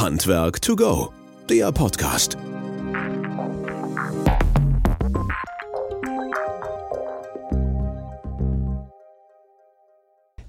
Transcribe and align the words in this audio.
Handwerk 0.00 0.62
to 0.62 0.76
go, 0.76 1.12
der 1.50 1.72
Podcast. 1.72 2.38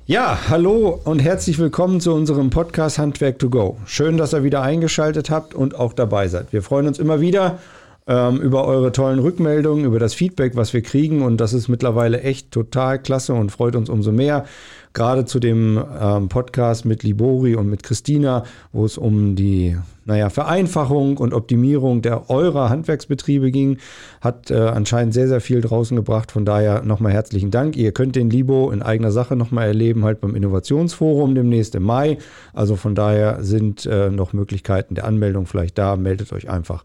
Ja, 0.06 0.38
hallo 0.50 1.02
und 1.04 1.18
herzlich 1.18 1.58
willkommen 1.58 2.00
zu 2.00 2.14
unserem 2.14 2.52
Podcast 2.52 3.00
Handwerk 3.00 3.40
to 3.40 3.50
go. 3.50 3.78
Schön, 3.88 4.18
dass 4.18 4.36
ihr 4.36 4.44
wieder 4.44 4.62
eingeschaltet 4.62 5.32
habt 5.32 5.56
und 5.56 5.74
auch 5.74 5.94
dabei 5.94 6.28
seid. 6.28 6.54
Wir 6.54 6.62
freuen 6.62 6.86
uns 6.86 7.00
immer 7.00 7.20
wieder 7.20 7.58
ähm, 8.06 8.40
über 8.42 8.66
eure 8.66 8.92
tollen 8.92 9.18
Rückmeldungen, 9.18 9.84
über 9.84 9.98
das 9.98 10.14
Feedback, 10.14 10.56
was 10.58 10.74
wir 10.74 10.84
kriegen 10.84 11.24
und 11.24 11.38
das 11.38 11.54
ist 11.54 11.70
mittlerweile 11.70 12.22
echt 12.22 12.52
total 12.52 13.00
klasse 13.00 13.34
und 13.34 13.52
freut 13.52 13.76
uns 13.76 13.90
umso 13.90 14.12
mehr 14.12 14.46
gerade 14.94 15.26
zu 15.26 15.40
dem 15.40 15.84
ähm, 16.00 16.30
Podcast 16.30 16.86
mit 16.86 17.04
Libori 17.04 17.56
und 17.56 17.70
mit 17.70 17.84
Christina, 17.84 18.44
wo 18.72 18.86
es 18.86 18.98
um 18.98 19.36
die 19.36 19.78
naja, 20.10 20.32
Vereinfachung 20.32 21.18
und 21.18 21.36
Optimierung 21.36 22.02
der 22.02 22.32
eurer 22.32 22.70
Handwerksbetriebe 22.70 23.52
ging, 23.52 23.78
hat 24.22 24.50
äh, 24.50 24.56
anscheinend 24.56 25.14
sehr, 25.14 25.28
sehr 25.28 25.40
viel 25.40 25.62
draußen 25.62 25.96
gebracht. 25.96 26.32
Von 26.32 26.46
daher 26.46 26.82
nochmal 26.82 27.12
herzlichen 27.12 27.52
Dank. 27.52 27.78
Ihr 27.78 27.92
könnt 27.92 28.16
den 28.16 28.32
Libo 28.32 28.72
in 28.72 28.82
eigener 28.82 29.12
Sache 29.12 29.36
nochmal 29.36 29.68
erleben, 29.68 30.06
halt 30.06 30.20
beim 30.20 30.36
Innovationsforum 30.36 31.36
demnächst 31.36 31.76
im 31.76 31.84
Mai. 31.84 32.18
Also 32.56 32.76
von 32.76 32.96
daher 32.96 33.44
sind 33.44 33.86
äh, 33.86 34.10
noch 34.10 34.34
Möglichkeiten 34.34 34.96
der 34.96 35.06
Anmeldung 35.06 35.46
vielleicht 35.46 35.78
da. 35.78 35.96
Meldet 35.96 36.34
euch 36.34 36.50
einfach. 36.50 36.84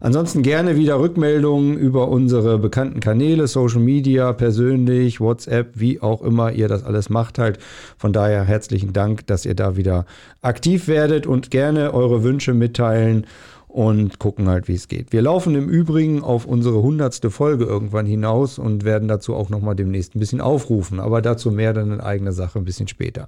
Ansonsten 0.00 0.42
gerne 0.42 0.76
wieder 0.76 0.98
Rückmeldungen 0.98 1.78
über 1.78 2.08
unsere 2.08 2.58
bekannten 2.58 2.98
Kanäle, 2.98 3.46
Social 3.46 3.80
Media, 3.80 4.32
persönlich, 4.32 5.20
WhatsApp, 5.20 5.70
wie 5.74 6.02
auch 6.02 6.22
immer 6.22 6.50
ihr 6.50 6.66
das 6.66 6.82
alles 6.82 7.08
macht 7.08 7.38
halt. 7.44 7.58
Von 7.96 8.12
daher 8.12 8.44
herzlichen 8.44 8.92
Dank, 8.92 9.26
dass 9.26 9.46
ihr 9.46 9.54
da 9.54 9.76
wieder 9.76 10.06
aktiv 10.42 10.88
werdet 10.88 11.26
und 11.26 11.50
gerne 11.50 11.94
eure 11.94 12.22
Wünsche 12.22 12.54
mitteilen 12.54 13.26
und 13.74 14.20
gucken 14.20 14.48
halt, 14.48 14.68
wie 14.68 14.74
es 14.74 14.86
geht. 14.86 15.12
Wir 15.12 15.20
laufen 15.20 15.56
im 15.56 15.68
Übrigen 15.68 16.22
auf 16.22 16.46
unsere 16.46 16.80
hundertste 16.80 17.28
Folge 17.28 17.64
irgendwann 17.64 18.06
hinaus 18.06 18.56
und 18.56 18.84
werden 18.84 19.08
dazu 19.08 19.34
auch 19.34 19.50
nochmal 19.50 19.74
demnächst 19.74 20.14
ein 20.14 20.20
bisschen 20.20 20.40
aufrufen. 20.40 21.00
Aber 21.00 21.20
dazu 21.20 21.50
mehr 21.50 21.72
dann 21.72 21.90
in 21.90 22.00
eigener 22.00 22.30
Sache 22.30 22.60
ein 22.60 22.64
bisschen 22.64 22.86
später. 22.86 23.26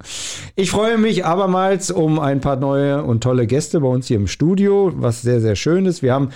Ich 0.54 0.70
freue 0.70 0.98
mich 0.98 1.24
abermals 1.24 1.90
um 1.90 2.20
ein 2.20 2.40
paar 2.40 2.54
neue 2.54 3.02
und 3.02 3.24
tolle 3.24 3.48
Gäste 3.48 3.80
bei 3.80 3.88
uns 3.88 4.06
hier 4.06 4.18
im 4.18 4.28
Studio, 4.28 4.92
was 4.94 5.20
sehr, 5.22 5.40
sehr 5.40 5.56
schön 5.56 5.84
ist. 5.84 6.00
Wir 6.02 6.14
haben 6.14 6.30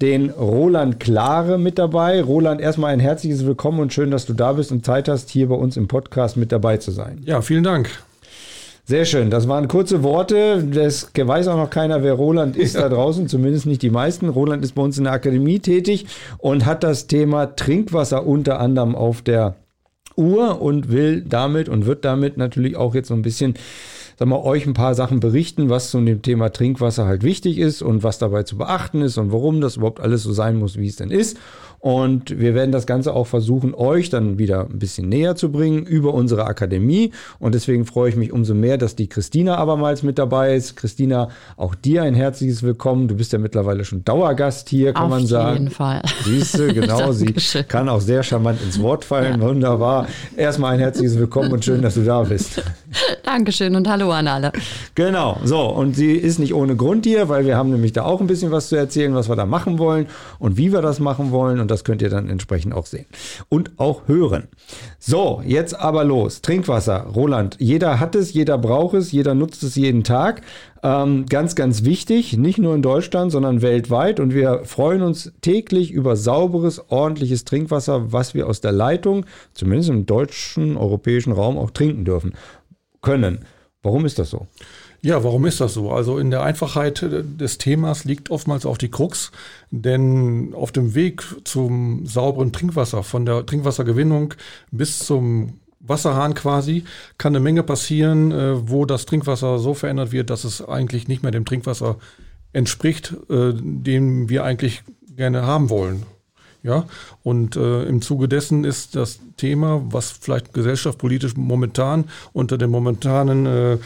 den 0.00 0.30
Roland 0.30 0.98
Klare 0.98 1.58
mit 1.58 1.78
dabei. 1.78 2.22
Roland, 2.22 2.60
erstmal 2.60 2.92
ein 2.92 3.00
herzliches 3.00 3.44
Willkommen 3.44 3.80
und 3.80 3.92
schön, 3.92 4.10
dass 4.10 4.24
du 4.24 4.32
da 4.32 4.54
bist 4.54 4.72
und 4.72 4.84
Zeit 4.84 5.08
hast, 5.08 5.28
hier 5.28 5.48
bei 5.48 5.54
uns 5.54 5.76
im 5.76 5.88
Podcast 5.88 6.36
mit 6.36 6.52
dabei 6.52 6.78
zu 6.78 6.90
sein. 6.90 7.20
Ja, 7.24 7.42
vielen 7.42 7.64
Dank. 7.64 7.90
Sehr 8.86 9.04
schön, 9.04 9.30
das 9.30 9.46
waren 9.46 9.68
kurze 9.68 10.02
Worte. 10.02 10.64
Das 10.64 11.10
weiß 11.14 11.48
auch 11.48 11.56
noch 11.56 11.70
keiner, 11.70 12.02
wer 12.02 12.14
Roland 12.14 12.56
ist 12.56 12.74
ja. 12.74 12.82
da 12.82 12.88
draußen, 12.88 13.28
zumindest 13.28 13.66
nicht 13.66 13.82
die 13.82 13.90
meisten. 13.90 14.28
Roland 14.28 14.64
ist 14.64 14.74
bei 14.74 14.82
uns 14.82 14.96
in 14.98 15.04
der 15.04 15.12
Akademie 15.12 15.60
tätig 15.60 16.06
und 16.38 16.66
hat 16.66 16.82
das 16.82 17.06
Thema 17.06 17.54
Trinkwasser 17.54 18.26
unter 18.26 18.58
anderem 18.58 18.96
auf 18.96 19.22
der 19.22 19.54
Uhr 20.16 20.60
und 20.60 20.90
will 20.90 21.22
damit 21.22 21.68
und 21.68 21.86
wird 21.86 22.04
damit 22.04 22.36
natürlich 22.36 22.76
auch 22.76 22.94
jetzt 22.94 23.08
so 23.08 23.14
ein 23.14 23.22
bisschen 23.22 23.54
sag 24.20 24.28
mal, 24.28 24.42
euch 24.42 24.66
ein 24.66 24.74
paar 24.74 24.94
Sachen 24.94 25.18
berichten, 25.18 25.70
was 25.70 25.90
zu 25.90 25.98
dem 25.98 26.20
Thema 26.20 26.50
Trinkwasser 26.50 27.06
halt 27.06 27.22
wichtig 27.22 27.56
ist 27.56 27.80
und 27.80 28.02
was 28.02 28.18
dabei 28.18 28.42
zu 28.42 28.58
beachten 28.58 29.00
ist 29.00 29.16
und 29.16 29.32
warum 29.32 29.62
das 29.62 29.78
überhaupt 29.78 29.98
alles 29.98 30.24
so 30.24 30.32
sein 30.34 30.56
muss, 30.56 30.76
wie 30.76 30.88
es 30.88 30.96
denn 30.96 31.10
ist. 31.10 31.38
Und 31.80 32.38
wir 32.38 32.54
werden 32.54 32.72
das 32.72 32.86
Ganze 32.86 33.14
auch 33.14 33.26
versuchen, 33.26 33.74
euch 33.74 34.10
dann 34.10 34.38
wieder 34.38 34.66
ein 34.70 34.78
bisschen 34.78 35.08
näher 35.08 35.34
zu 35.34 35.50
bringen 35.50 35.86
über 35.86 36.12
unsere 36.12 36.44
Akademie. 36.44 37.12
Und 37.38 37.54
deswegen 37.54 37.86
freue 37.86 38.10
ich 38.10 38.16
mich 38.16 38.32
umso 38.32 38.52
mehr, 38.52 38.76
dass 38.76 38.96
die 38.96 39.08
Christina 39.08 39.56
abermals 39.56 40.02
mit 40.02 40.18
dabei 40.18 40.54
ist. 40.54 40.76
Christina, 40.76 41.30
auch 41.56 41.74
dir 41.74 42.02
ein 42.02 42.14
herzliches 42.14 42.62
Willkommen. 42.62 43.08
Du 43.08 43.16
bist 43.16 43.32
ja 43.32 43.38
mittlerweile 43.38 43.86
schon 43.86 44.04
Dauergast 44.04 44.68
hier, 44.68 44.92
kann 44.92 45.04
Auf 45.04 45.10
man 45.10 45.26
sagen. 45.26 45.48
Auf 45.48 45.54
jeden 45.54 45.70
Fall. 45.70 46.02
Siehst 46.24 46.58
du, 46.58 46.72
genau. 46.74 47.12
sie 47.12 47.32
kann 47.66 47.88
auch 47.88 48.02
sehr 48.02 48.22
charmant 48.22 48.60
ins 48.62 48.78
Wort 48.82 49.02
fallen. 49.06 49.40
Ja. 49.40 49.48
Wunderbar. 49.48 50.06
Erstmal 50.36 50.74
ein 50.74 50.80
herzliches 50.80 51.18
Willkommen 51.18 51.50
und 51.50 51.64
schön, 51.64 51.80
dass 51.80 51.94
du 51.94 52.02
da 52.02 52.22
bist. 52.24 52.62
Dankeschön 53.24 53.74
und 53.74 53.88
hallo 53.88 54.10
an 54.10 54.28
alle. 54.28 54.52
Genau. 54.94 55.38
So, 55.44 55.62
und 55.62 55.96
sie 55.96 56.12
ist 56.12 56.38
nicht 56.38 56.52
ohne 56.52 56.76
Grund 56.76 57.06
hier, 57.06 57.30
weil 57.30 57.46
wir 57.46 57.56
haben 57.56 57.70
nämlich 57.70 57.92
da 57.92 58.04
auch 58.04 58.20
ein 58.20 58.26
bisschen 58.26 58.50
was 58.50 58.68
zu 58.68 58.76
erzählen, 58.76 59.14
was 59.14 59.30
wir 59.30 59.36
da 59.36 59.46
machen 59.46 59.78
wollen 59.78 60.08
und 60.38 60.58
wie 60.58 60.72
wir 60.72 60.82
das 60.82 61.00
machen 61.00 61.30
wollen. 61.30 61.58
Und 61.58 61.69
das 61.70 61.84
könnt 61.84 62.02
ihr 62.02 62.10
dann 62.10 62.28
entsprechend 62.28 62.74
auch 62.74 62.86
sehen 62.86 63.06
und 63.48 63.78
auch 63.78 64.08
hören. 64.08 64.48
So, 64.98 65.42
jetzt 65.44 65.78
aber 65.78 66.04
los. 66.04 66.42
Trinkwasser, 66.42 67.06
Roland. 67.14 67.56
Jeder 67.60 68.00
hat 68.00 68.14
es, 68.14 68.32
jeder 68.32 68.58
braucht 68.58 68.94
es, 68.94 69.12
jeder 69.12 69.34
nutzt 69.34 69.62
es 69.62 69.76
jeden 69.76 70.04
Tag. 70.04 70.42
Ähm, 70.82 71.26
ganz, 71.26 71.54
ganz 71.54 71.84
wichtig, 71.84 72.36
nicht 72.36 72.58
nur 72.58 72.74
in 72.74 72.82
Deutschland, 72.82 73.32
sondern 73.32 73.62
weltweit. 73.62 74.18
Und 74.18 74.34
wir 74.34 74.64
freuen 74.64 75.02
uns 75.02 75.32
täglich 75.40 75.90
über 75.92 76.16
sauberes, 76.16 76.90
ordentliches 76.90 77.44
Trinkwasser, 77.44 78.12
was 78.12 78.34
wir 78.34 78.46
aus 78.46 78.60
der 78.60 78.72
Leitung, 78.72 79.26
zumindest 79.52 79.90
im 79.90 80.06
deutschen, 80.06 80.76
europäischen 80.76 81.32
Raum, 81.32 81.58
auch 81.58 81.70
trinken 81.70 82.04
dürfen 82.04 82.34
können. 83.02 83.44
Warum 83.82 84.04
ist 84.04 84.18
das 84.18 84.30
so? 84.30 84.46
Ja, 85.02 85.24
warum 85.24 85.46
ist 85.46 85.60
das 85.60 85.72
so? 85.74 85.90
Also 85.90 86.18
in 86.18 86.30
der 86.30 86.42
Einfachheit 86.42 87.02
des 87.02 87.56
Themas 87.56 88.04
liegt 88.04 88.30
oftmals 88.30 88.66
auch 88.66 88.76
die 88.76 88.90
Krux, 88.90 89.32
denn 89.70 90.52
auf 90.54 90.72
dem 90.72 90.94
Weg 90.94 91.24
zum 91.44 92.04
sauberen 92.04 92.52
Trinkwasser, 92.52 93.02
von 93.02 93.24
der 93.24 93.46
Trinkwassergewinnung 93.46 94.34
bis 94.70 94.98
zum 94.98 95.54
Wasserhahn 95.80 96.34
quasi, 96.34 96.84
kann 97.16 97.34
eine 97.34 97.42
Menge 97.42 97.62
passieren, 97.62 98.30
äh, 98.30 98.68
wo 98.68 98.84
das 98.84 99.06
Trinkwasser 99.06 99.58
so 99.58 99.72
verändert 99.72 100.12
wird, 100.12 100.28
dass 100.28 100.44
es 100.44 100.66
eigentlich 100.66 101.08
nicht 101.08 101.22
mehr 101.22 101.32
dem 101.32 101.46
Trinkwasser 101.46 101.96
entspricht, 102.52 103.14
äh, 103.30 103.54
dem 103.54 104.28
wir 104.28 104.44
eigentlich 104.44 104.82
gerne 105.16 105.46
haben 105.46 105.70
wollen. 105.70 106.04
Ja, 106.62 106.84
und 107.22 107.56
äh, 107.56 107.84
im 107.84 108.02
Zuge 108.02 108.28
dessen 108.28 108.64
ist 108.64 108.94
das 108.94 109.20
Thema, 109.38 109.82
was 109.86 110.10
vielleicht 110.10 110.52
gesellschaftspolitisch 110.52 111.34
momentan 111.34 112.04
unter 112.34 112.58
den 112.58 112.68
momentanen 112.68 113.46
äh, 113.46 113.78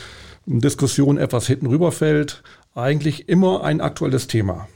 Diskussion 0.46 1.18
etwas 1.18 1.46
hinten 1.46 1.66
rüberfällt, 1.66 2.42
eigentlich 2.74 3.28
immer 3.28 3.64
ein 3.64 3.80
aktuelles 3.80 4.26
Thema. 4.26 4.68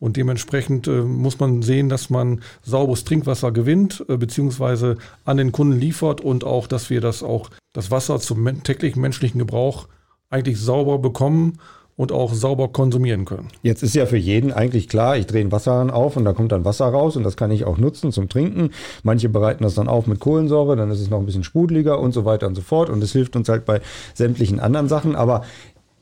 Und 0.00 0.16
dementsprechend 0.16 0.86
äh, 0.86 1.02
muss 1.02 1.38
man 1.38 1.62
sehen, 1.62 1.88
dass 1.88 2.10
man 2.10 2.42
sauberes 2.62 3.04
Trinkwasser 3.04 3.52
gewinnt, 3.52 4.04
äh, 4.08 4.16
beziehungsweise 4.16 4.96
an 5.24 5.36
den 5.36 5.52
Kunden 5.52 5.78
liefert 5.78 6.20
und 6.20 6.44
auch, 6.44 6.66
dass 6.66 6.90
wir 6.90 7.00
das 7.00 7.22
auch, 7.22 7.50
das 7.72 7.90
Wasser 7.90 8.20
zum 8.20 8.62
täglichen 8.64 9.00
menschlichen 9.00 9.38
Gebrauch 9.38 9.88
eigentlich 10.30 10.60
sauber 10.60 10.98
bekommen 10.98 11.58
und 11.96 12.12
auch 12.12 12.34
sauber 12.34 12.68
konsumieren 12.68 13.24
können. 13.24 13.48
Jetzt 13.62 13.82
ist 13.82 13.94
ja 13.94 14.06
für 14.06 14.16
jeden 14.16 14.52
eigentlich 14.52 14.88
klar, 14.88 15.16
ich 15.16 15.26
drehe 15.26 15.40
einen 15.40 15.52
Wasserhahn 15.52 15.90
auf 15.90 16.16
und 16.16 16.24
da 16.24 16.32
kommt 16.32 16.52
dann 16.52 16.64
Wasser 16.64 16.86
raus 16.86 17.16
und 17.16 17.22
das 17.22 17.36
kann 17.36 17.50
ich 17.50 17.64
auch 17.64 17.78
nutzen 17.78 18.10
zum 18.10 18.28
Trinken. 18.28 18.70
Manche 19.02 19.28
bereiten 19.28 19.62
das 19.62 19.74
dann 19.74 19.88
auf 19.88 20.06
mit 20.06 20.20
Kohlensäure, 20.20 20.76
dann 20.76 20.90
ist 20.90 21.00
es 21.00 21.10
noch 21.10 21.20
ein 21.20 21.26
bisschen 21.26 21.44
sprudeliger 21.44 22.00
und 22.00 22.12
so 22.12 22.24
weiter 22.24 22.46
und 22.46 22.54
so 22.56 22.62
fort 22.62 22.90
und 22.90 23.02
es 23.02 23.12
hilft 23.12 23.36
uns 23.36 23.48
halt 23.48 23.64
bei 23.64 23.80
sämtlichen 24.14 24.58
anderen 24.60 24.88
Sachen. 24.88 25.14
Aber 25.14 25.42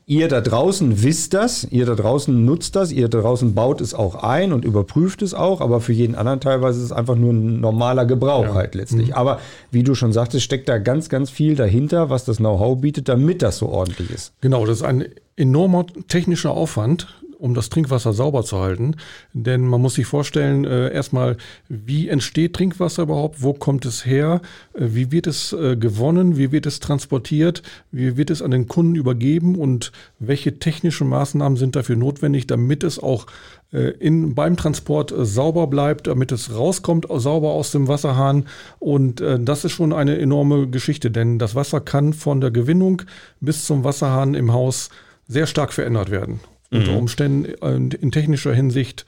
Ihr 0.05 0.27
da 0.27 0.41
draußen 0.41 1.01
wisst 1.01 1.33
das, 1.33 1.63
ihr 1.63 1.85
da 1.85 1.95
draußen 1.95 2.45
nutzt 2.45 2.75
das, 2.75 2.91
ihr 2.91 3.07
da 3.07 3.21
draußen 3.21 3.53
baut 3.53 3.79
es 3.79 3.93
auch 3.93 4.15
ein 4.15 4.51
und 4.51 4.65
überprüft 4.65 5.21
es 5.21 5.33
auch, 5.33 5.61
aber 5.61 5.79
für 5.79 5.93
jeden 5.93 6.15
anderen 6.15 6.41
teilweise 6.41 6.79
ist 6.79 6.85
es 6.85 6.91
einfach 6.91 7.15
nur 7.15 7.31
ein 7.31 7.61
normaler 7.61 8.05
Gebrauch 8.05 8.43
ja. 8.43 8.53
halt 8.53 8.75
letztlich. 8.75 9.07
Mhm. 9.07 9.13
Aber 9.13 9.39
wie 9.71 9.83
du 9.83 9.95
schon 9.95 10.11
sagtest, 10.11 10.43
steckt 10.43 10.67
da 10.67 10.77
ganz, 10.77 11.07
ganz 11.07 11.29
viel 11.29 11.55
dahinter, 11.55 12.09
was 12.09 12.25
das 12.25 12.37
Know-how 12.37 12.81
bietet, 12.81 13.07
damit 13.07 13.41
das 13.41 13.57
so 13.57 13.69
ordentlich 13.69 14.11
ist. 14.11 14.33
Genau, 14.41 14.65
das 14.65 14.77
ist 14.77 14.83
ein 14.83 15.05
enormer 15.37 15.85
technischer 16.09 16.51
Aufwand, 16.51 17.07
um 17.43 17.53
das 17.53 17.69
Trinkwasser 17.69 18.13
sauber 18.13 18.43
zu 18.43 18.59
halten. 18.59 18.95
Denn 19.33 19.67
man 19.67 19.81
muss 19.81 19.95
sich 19.95 20.05
vorstellen, 20.05 20.63
äh, 20.63 20.93
erstmal, 20.93 21.35
wie 21.67 22.07
entsteht 22.07 22.53
Trinkwasser 22.53 23.03
überhaupt? 23.03 23.41
Wo 23.43 23.51
kommt 23.51 23.83
es 23.85 24.05
her? 24.05 24.41
Äh, 24.73 24.87
wie 24.91 25.11
wird 25.11 25.27
es 25.27 25.51
äh, 25.51 25.75
gewonnen? 25.75 26.37
Wie 26.37 26.53
wird 26.53 26.65
es 26.65 26.79
transportiert? 26.79 27.61
Wie 27.91 28.15
wird 28.15 28.29
es 28.29 28.41
an 28.41 28.51
den 28.51 28.69
Kunden 28.69 28.95
übergeben? 28.95 29.55
Und 29.55 29.91
welche 30.19 30.57
technischen 30.57 31.09
Maßnahmen 31.09 31.57
sind 31.57 31.75
dafür 31.75 31.97
notwendig, 31.97 32.47
damit 32.47 32.81
es 32.85 32.97
auch 32.97 33.25
äh, 33.73 33.89
in, 33.99 34.35
beim 34.35 34.55
Transport 34.55 35.11
äh, 35.11 35.25
sauber 35.25 35.67
bleibt, 35.67 36.07
damit 36.07 36.31
es 36.31 36.55
rauskommt 36.55 37.07
sauber 37.09 37.51
aus 37.51 37.71
dem 37.71 37.89
Wasserhahn. 37.89 38.45
Und 38.79 39.19
äh, 39.19 39.37
das 39.37 39.65
ist 39.65 39.73
schon 39.73 39.91
eine 39.91 40.17
enorme 40.17 40.69
Geschichte, 40.69 41.11
denn 41.11 41.39
das 41.39 41.55
Wasser 41.55 41.81
kann 41.81 42.13
von 42.13 42.39
der 42.39 42.51
Gewinnung 42.51 43.01
bis 43.41 43.65
zum 43.65 43.83
Wasserhahn 43.83 44.33
im 44.33 44.53
Haus 44.53 44.89
sehr 45.27 45.45
stark 45.45 45.73
verändert 45.73 46.09
werden 46.09 46.39
mhm. 46.73 46.79
unter 46.79 46.97
Umständen 46.97 47.45
äh, 47.45 47.95
in 47.95 48.11
technischer 48.11 48.53
Hinsicht, 48.53 49.05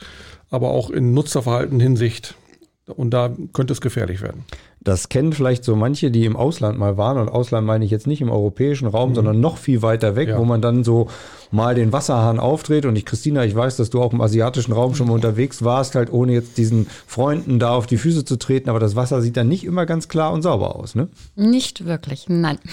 aber 0.50 0.72
auch 0.72 0.90
in 0.90 1.14
Nutzerverhalten 1.14 1.80
Hinsicht. 1.80 2.36
Und 2.86 3.12
da 3.12 3.36
könnte 3.54 3.74
es 3.74 3.82
gefährlich 3.82 4.22
werden. 4.22 4.46
Das 4.86 5.10
kennen 5.10 5.34
vielleicht 5.34 5.64
so 5.64 5.76
manche, 5.76 6.12
die 6.12 6.26
im 6.26 6.38
Ausland 6.38 6.78
mal 6.78 6.96
waren. 6.96 7.18
Und 7.18 7.28
Ausland 7.28 7.66
meine 7.66 7.84
ich 7.84 7.90
jetzt 7.90 8.06
nicht 8.06 8.22
im 8.22 8.30
europäischen 8.30 8.88
Raum, 8.88 9.10
mhm. 9.10 9.16
sondern 9.16 9.40
noch 9.42 9.58
viel 9.58 9.82
weiter 9.82 10.16
weg, 10.16 10.30
ja. 10.30 10.38
wo 10.38 10.46
man 10.46 10.62
dann 10.62 10.84
so 10.84 11.08
mal 11.50 11.74
den 11.74 11.92
Wasserhahn 11.92 12.40
aufdreht. 12.40 12.86
Und 12.86 12.96
ich, 12.96 13.04
Christina, 13.04 13.44
ich 13.44 13.56
weiß, 13.56 13.78
dass 13.78 13.90
du 13.90 14.00
auch 14.00 14.14
im 14.14 14.22
asiatischen 14.22 14.74
Raum 14.74 14.94
schon 14.94 15.08
mal 15.08 15.14
unterwegs 15.14 15.64
warst, 15.64 15.96
halt 15.96 16.14
ohne 16.14 16.34
jetzt 16.34 16.60
diesen 16.60 16.86
Freunden 17.08 17.58
da 17.58 17.72
auf 17.72 17.88
die 17.88 17.98
Füße 17.98 18.26
zu 18.26 18.38
treten. 18.38 18.70
Aber 18.70 18.80
das 18.80 18.96
Wasser 18.96 19.22
sieht 19.22 19.38
dann 19.38 19.48
nicht 19.48 19.64
immer 19.64 19.88
ganz 19.88 20.08
klar 20.08 20.32
und 20.32 20.44
sauber 20.44 20.76
aus, 20.76 20.94
ne? 20.94 21.08
Nicht 21.36 21.86
wirklich, 21.86 22.26
nein. 22.30 22.60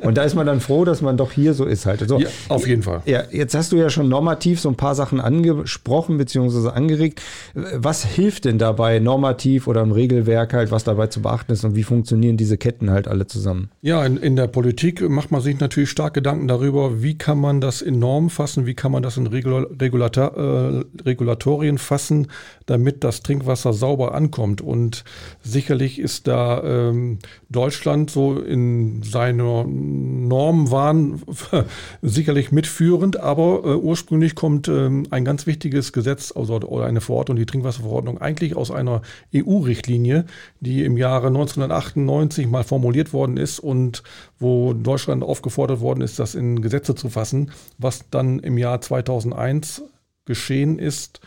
Und 0.00 0.16
da 0.16 0.22
ist 0.22 0.34
man 0.34 0.46
dann 0.46 0.60
froh, 0.60 0.84
dass 0.84 1.02
man 1.02 1.16
doch 1.16 1.32
hier 1.32 1.52
so 1.52 1.64
ist 1.64 1.84
halt. 1.84 2.06
So, 2.08 2.18
ja, 2.18 2.28
auf 2.48 2.66
jeden 2.66 2.82
Fall. 2.82 3.02
Ja, 3.04 3.24
jetzt 3.30 3.54
hast 3.54 3.72
du 3.72 3.76
ja 3.76 3.90
schon 3.90 4.08
normativ 4.08 4.60
so 4.60 4.68
ein 4.68 4.76
paar 4.76 4.94
Sachen 4.94 5.20
angesprochen 5.20 6.16
bzw. 6.16 6.70
angeregt. 6.70 7.20
Was 7.54 8.04
hilft 8.04 8.46
denn 8.46 8.58
dabei 8.58 8.98
normativ 8.98 9.66
oder 9.66 9.82
im 9.82 9.92
Regelwerk 9.92 10.54
halt, 10.54 10.70
was 10.70 10.84
dabei 10.84 11.07
zu 11.10 11.22
beachten 11.22 11.52
ist 11.52 11.64
und 11.64 11.74
wie 11.74 11.82
funktionieren 11.82 12.36
diese 12.36 12.58
Ketten 12.58 12.90
halt 12.90 13.08
alle 13.08 13.26
zusammen? 13.26 13.70
Ja, 13.80 14.04
in, 14.04 14.16
in 14.16 14.36
der 14.36 14.46
Politik 14.46 15.08
macht 15.08 15.30
man 15.30 15.40
sich 15.40 15.58
natürlich 15.60 15.90
stark 15.90 16.14
Gedanken 16.14 16.48
darüber, 16.48 17.02
wie 17.02 17.16
kann 17.16 17.38
man 17.38 17.60
das 17.60 17.82
in 17.82 17.98
Normen 17.98 18.30
fassen, 18.30 18.66
wie 18.66 18.74
kann 18.74 18.92
man 18.92 19.02
das 19.02 19.16
in 19.16 19.26
Regulator, 19.26 20.36
äh, 20.36 21.02
Regulatorien 21.02 21.78
fassen, 21.78 22.28
damit 22.66 23.02
das 23.04 23.22
Trinkwasser 23.22 23.72
sauber 23.72 24.14
ankommt. 24.14 24.60
Und 24.60 25.04
sicherlich 25.42 25.98
ist 25.98 26.26
da 26.28 26.62
ähm, 26.62 27.18
Deutschland 27.48 28.10
so 28.10 28.38
in 28.38 29.02
seiner 29.02 29.64
Normwahn 29.64 31.22
sicherlich 32.02 32.52
mitführend, 32.52 33.18
aber 33.18 33.62
äh, 33.64 33.74
ursprünglich 33.74 34.34
kommt 34.34 34.68
ähm, 34.68 35.06
ein 35.10 35.24
ganz 35.24 35.46
wichtiges 35.46 35.92
Gesetz 35.92 36.32
also, 36.36 36.56
oder 36.56 36.84
eine 36.84 37.00
Verordnung, 37.00 37.38
die 37.38 37.46
Trinkwasserverordnung, 37.46 38.18
eigentlich 38.18 38.54
aus 38.54 38.70
einer 38.70 39.00
EU-Richtlinie, 39.34 40.26
die 40.60 40.84
im 40.84 40.97
Jahre 40.98 41.28
1998 41.28 42.46
mal 42.46 42.64
formuliert 42.64 43.12
worden 43.14 43.38
ist 43.38 43.58
und 43.58 44.02
wo 44.38 44.74
Deutschland 44.74 45.22
aufgefordert 45.22 45.80
worden 45.80 46.02
ist, 46.02 46.18
das 46.18 46.34
in 46.34 46.60
Gesetze 46.60 46.94
zu 46.94 47.08
fassen, 47.08 47.52
was 47.78 48.10
dann 48.10 48.38
im 48.40 48.58
Jahr 48.58 48.80
2001 48.80 49.82
geschehen 50.26 50.78
ist 50.78 51.20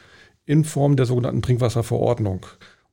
in 0.45 0.63
Form 0.63 0.95
der 0.95 1.06
sogenannten 1.06 1.41
Trinkwasserverordnung. 1.41 2.45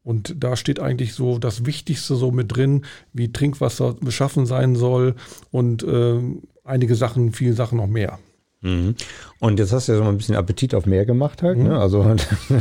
Und 0.03 0.37
da 0.43 0.57
steht 0.57 0.81
eigentlich 0.81 1.13
so 1.13 1.39
das 1.39 1.67
Wichtigste 1.67 2.15
so 2.15 2.31
mit 2.31 2.57
drin, 2.57 2.87
wie 3.13 3.31
Trinkwasser 3.31 3.95
beschaffen 4.01 4.47
sein 4.47 4.75
soll 4.75 5.17
und 5.51 5.83
äh, 5.83 6.21
einige 6.65 6.95
Sachen, 6.95 7.33
viele 7.33 7.53
Sachen 7.53 7.77
noch 7.77 7.89
mehr. 7.89 8.19
Mhm. 8.61 8.95
Und 9.41 9.61
jetzt 9.61 9.73
hast 9.73 9.87
du 9.87 9.93
ja 9.93 9.99
so 9.99 10.05
ein 10.05 10.17
bisschen 10.17 10.35
Appetit 10.35 10.75
auf 10.75 10.87
mehr 10.87 11.07
gemacht 11.07 11.43
halt. 11.43 11.59
Ne? 11.59 11.71
Mhm. 11.71 11.77
Also 11.77 12.05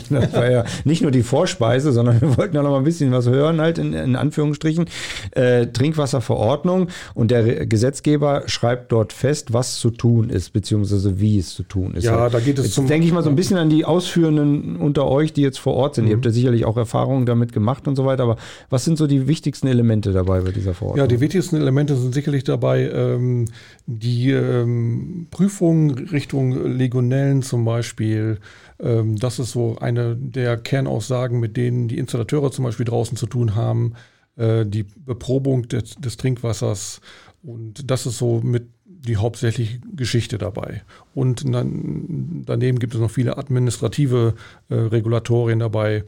das 0.09 0.33
war 0.33 0.51
ja 0.51 0.63
nicht 0.83 1.01
nur 1.01 1.09
die 1.09 1.23
Vorspeise, 1.23 1.91
sondern 1.91 2.21
wir 2.21 2.37
wollten 2.37 2.55
ja 2.55 2.61
noch 2.61 2.69
mal 2.69 2.77
ein 2.77 2.83
bisschen 2.83 3.11
was 3.11 3.27
hören 3.27 3.59
halt 3.59 3.79
in, 3.79 3.93
in 3.93 4.15
Anführungsstrichen. 4.15 4.85
Äh, 5.31 5.67
Trinkwasserverordnung 5.67 6.89
und 7.15 7.31
der 7.31 7.65
Gesetzgeber 7.65 8.43
schreibt 8.45 8.91
dort 8.91 9.11
fest, 9.11 9.53
was 9.53 9.79
zu 9.79 9.89
tun 9.89 10.29
ist, 10.29 10.53
beziehungsweise 10.53 11.19
wie 11.19 11.39
es 11.39 11.55
zu 11.55 11.63
tun 11.63 11.95
ist. 11.95 12.03
Ja, 12.03 12.29
da 12.29 12.39
geht 12.39 12.59
es 12.59 12.65
jetzt 12.65 12.75
zum... 12.75 12.87
denke 12.87 13.07
ich 13.07 13.13
mal 13.13 13.23
so 13.23 13.29
ein 13.29 13.35
bisschen 13.35 13.57
an 13.57 13.69
die 13.69 13.83
Ausführenden 13.83 14.75
unter 14.75 15.07
euch, 15.07 15.33
die 15.33 15.41
jetzt 15.41 15.57
vor 15.59 15.73
Ort 15.73 15.95
sind. 15.95 16.05
Mhm. 16.05 16.11
Ihr 16.11 16.15
habt 16.17 16.25
ja 16.25 16.31
sicherlich 16.31 16.65
auch 16.65 16.77
Erfahrungen 16.77 17.25
damit 17.25 17.53
gemacht 17.53 17.87
und 17.87 17.95
so 17.95 18.05
weiter, 18.05 18.23
aber 18.23 18.37
was 18.69 18.85
sind 18.85 18.99
so 18.99 19.07
die 19.07 19.27
wichtigsten 19.27 19.65
Elemente 19.65 20.11
dabei 20.11 20.41
bei 20.41 20.51
dieser 20.51 20.75
Verordnung? 20.75 21.03
Ja, 21.03 21.07
die 21.07 21.19
wichtigsten 21.21 21.55
Elemente 21.55 21.95
sind 21.95 22.13
sicherlich 22.13 22.43
dabei 22.43 22.87
ähm, 22.89 23.45
die 23.87 24.31
ähm, 24.31 25.27
Prüfung 25.31 25.97
Richtung 25.97 26.66
Legionellen 26.67 27.41
zum 27.41 27.65
Beispiel. 27.65 28.39
Ähm, 28.79 29.15
das 29.17 29.39
ist 29.39 29.51
so 29.51 29.77
eine 29.79 30.15
der 30.15 30.57
Kernaussagen, 30.57 31.39
mit 31.39 31.57
denen 31.57 31.87
die 31.87 31.97
Installateure 31.97 32.51
zum 32.51 32.65
Beispiel 32.65 32.85
draußen 32.85 33.17
zu 33.17 33.27
tun 33.27 33.55
haben. 33.55 33.93
Äh, 34.37 34.65
die 34.65 34.83
Beprobung 34.83 35.67
des, 35.67 35.95
des 35.95 36.17
Trinkwassers. 36.17 37.01
Und 37.41 37.89
das 37.89 38.05
ist 38.05 38.17
so 38.17 38.41
mit 38.41 38.67
die 38.85 39.17
hauptsächliche 39.17 39.79
Geschichte 39.95 40.37
dabei. 40.37 40.83
Und 41.13 41.43
dann, 41.53 42.43
daneben 42.45 42.79
gibt 42.79 42.93
es 42.93 42.99
noch 42.99 43.11
viele 43.11 43.37
administrative 43.37 44.35
äh, 44.69 44.75
Regulatorien 44.75 45.59
dabei. 45.59 46.03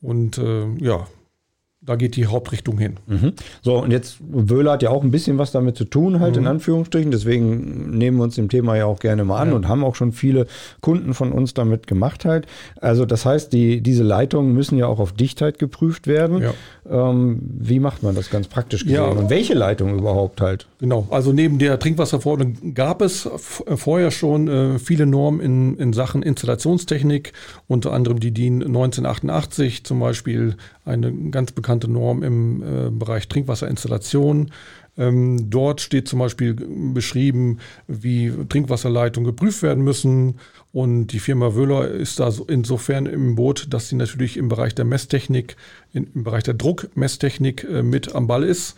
Und 0.00 0.38
äh, 0.38 0.66
ja, 0.78 1.06
da 1.86 1.96
geht 1.96 2.16
die 2.16 2.26
Hauptrichtung 2.26 2.78
hin. 2.78 2.94
Mhm. 3.06 3.32
So, 3.62 3.76
und 3.76 3.90
jetzt, 3.90 4.16
Wöhler 4.20 4.72
hat 4.72 4.82
ja 4.82 4.90
auch 4.90 5.02
ein 5.02 5.10
bisschen 5.10 5.38
was 5.38 5.52
damit 5.52 5.76
zu 5.76 5.84
tun, 5.84 6.20
halt 6.20 6.36
mhm. 6.36 6.42
in 6.42 6.46
Anführungsstrichen. 6.48 7.10
Deswegen 7.10 7.96
nehmen 7.98 8.16
wir 8.18 8.24
uns 8.24 8.36
dem 8.36 8.48
Thema 8.48 8.76
ja 8.76 8.86
auch 8.86 9.00
gerne 9.00 9.24
mal 9.24 9.40
an 9.40 9.50
ja. 9.50 9.54
und 9.54 9.68
haben 9.68 9.84
auch 9.84 9.94
schon 9.94 10.12
viele 10.12 10.46
Kunden 10.80 11.12
von 11.14 11.32
uns 11.32 11.52
damit 11.52 11.86
gemacht 11.86 12.24
halt. 12.24 12.46
Also 12.80 13.04
das 13.04 13.26
heißt, 13.26 13.52
die, 13.52 13.82
diese 13.82 14.02
Leitungen 14.02 14.54
müssen 14.54 14.78
ja 14.78 14.86
auch 14.86 14.98
auf 14.98 15.12
Dichtheit 15.12 15.58
geprüft 15.58 16.06
werden. 16.06 16.42
Ja. 16.42 16.54
Ähm, 16.90 17.38
wie 17.42 17.80
macht 17.80 18.02
man 18.02 18.14
das 18.14 18.28
ganz 18.28 18.48
praktisch 18.48 18.82
gesehen? 18.84 18.96
Ja. 18.96 19.04
Und 19.04 19.30
welche 19.30 19.54
Leitung 19.54 19.98
überhaupt 19.98 20.40
halt? 20.40 20.66
Genau, 20.80 21.06
also 21.10 21.32
neben 21.32 21.58
der 21.58 21.78
Trinkwasserverordnung 21.78 22.74
gab 22.74 23.00
es 23.00 23.28
vorher 23.76 24.10
schon 24.10 24.48
äh, 24.48 24.78
viele 24.78 25.06
Normen 25.06 25.40
in, 25.40 25.78
in 25.78 25.92
Sachen 25.94 26.22
Installationstechnik, 26.22 27.32
unter 27.68 27.92
anderem 27.92 28.20
die 28.20 28.32
DIN 28.32 28.62
1988 28.62 29.84
zum 29.84 30.00
Beispiel, 30.00 30.56
eine 30.84 31.12
ganz 31.30 31.52
bekannte 31.52 31.90
Norm 31.90 32.22
im 32.22 32.62
äh, 32.62 32.90
Bereich 32.90 33.28
Trinkwasserinstallation. 33.28 34.50
Ähm, 34.96 35.50
dort 35.50 35.80
steht 35.80 36.06
zum 36.06 36.20
Beispiel 36.20 36.54
beschrieben, 36.54 37.58
wie 37.88 38.32
Trinkwasserleitungen 38.48 39.26
geprüft 39.26 39.62
werden 39.62 39.82
müssen. 39.82 40.38
Und 40.74 41.06
die 41.12 41.20
Firma 41.20 41.54
Wöhler 41.54 41.88
ist 41.88 42.18
da 42.18 42.32
insofern 42.48 43.06
im 43.06 43.36
Boot, 43.36 43.68
dass 43.70 43.88
sie 43.88 43.94
natürlich 43.94 44.36
im 44.36 44.48
Bereich 44.48 44.74
der 44.74 44.84
Messtechnik, 44.84 45.54
in, 45.92 46.08
im 46.12 46.24
Bereich 46.24 46.42
der 46.42 46.54
Druckmesstechnik 46.54 47.62
äh, 47.62 47.84
mit 47.84 48.16
am 48.16 48.26
Ball 48.26 48.42
ist 48.42 48.74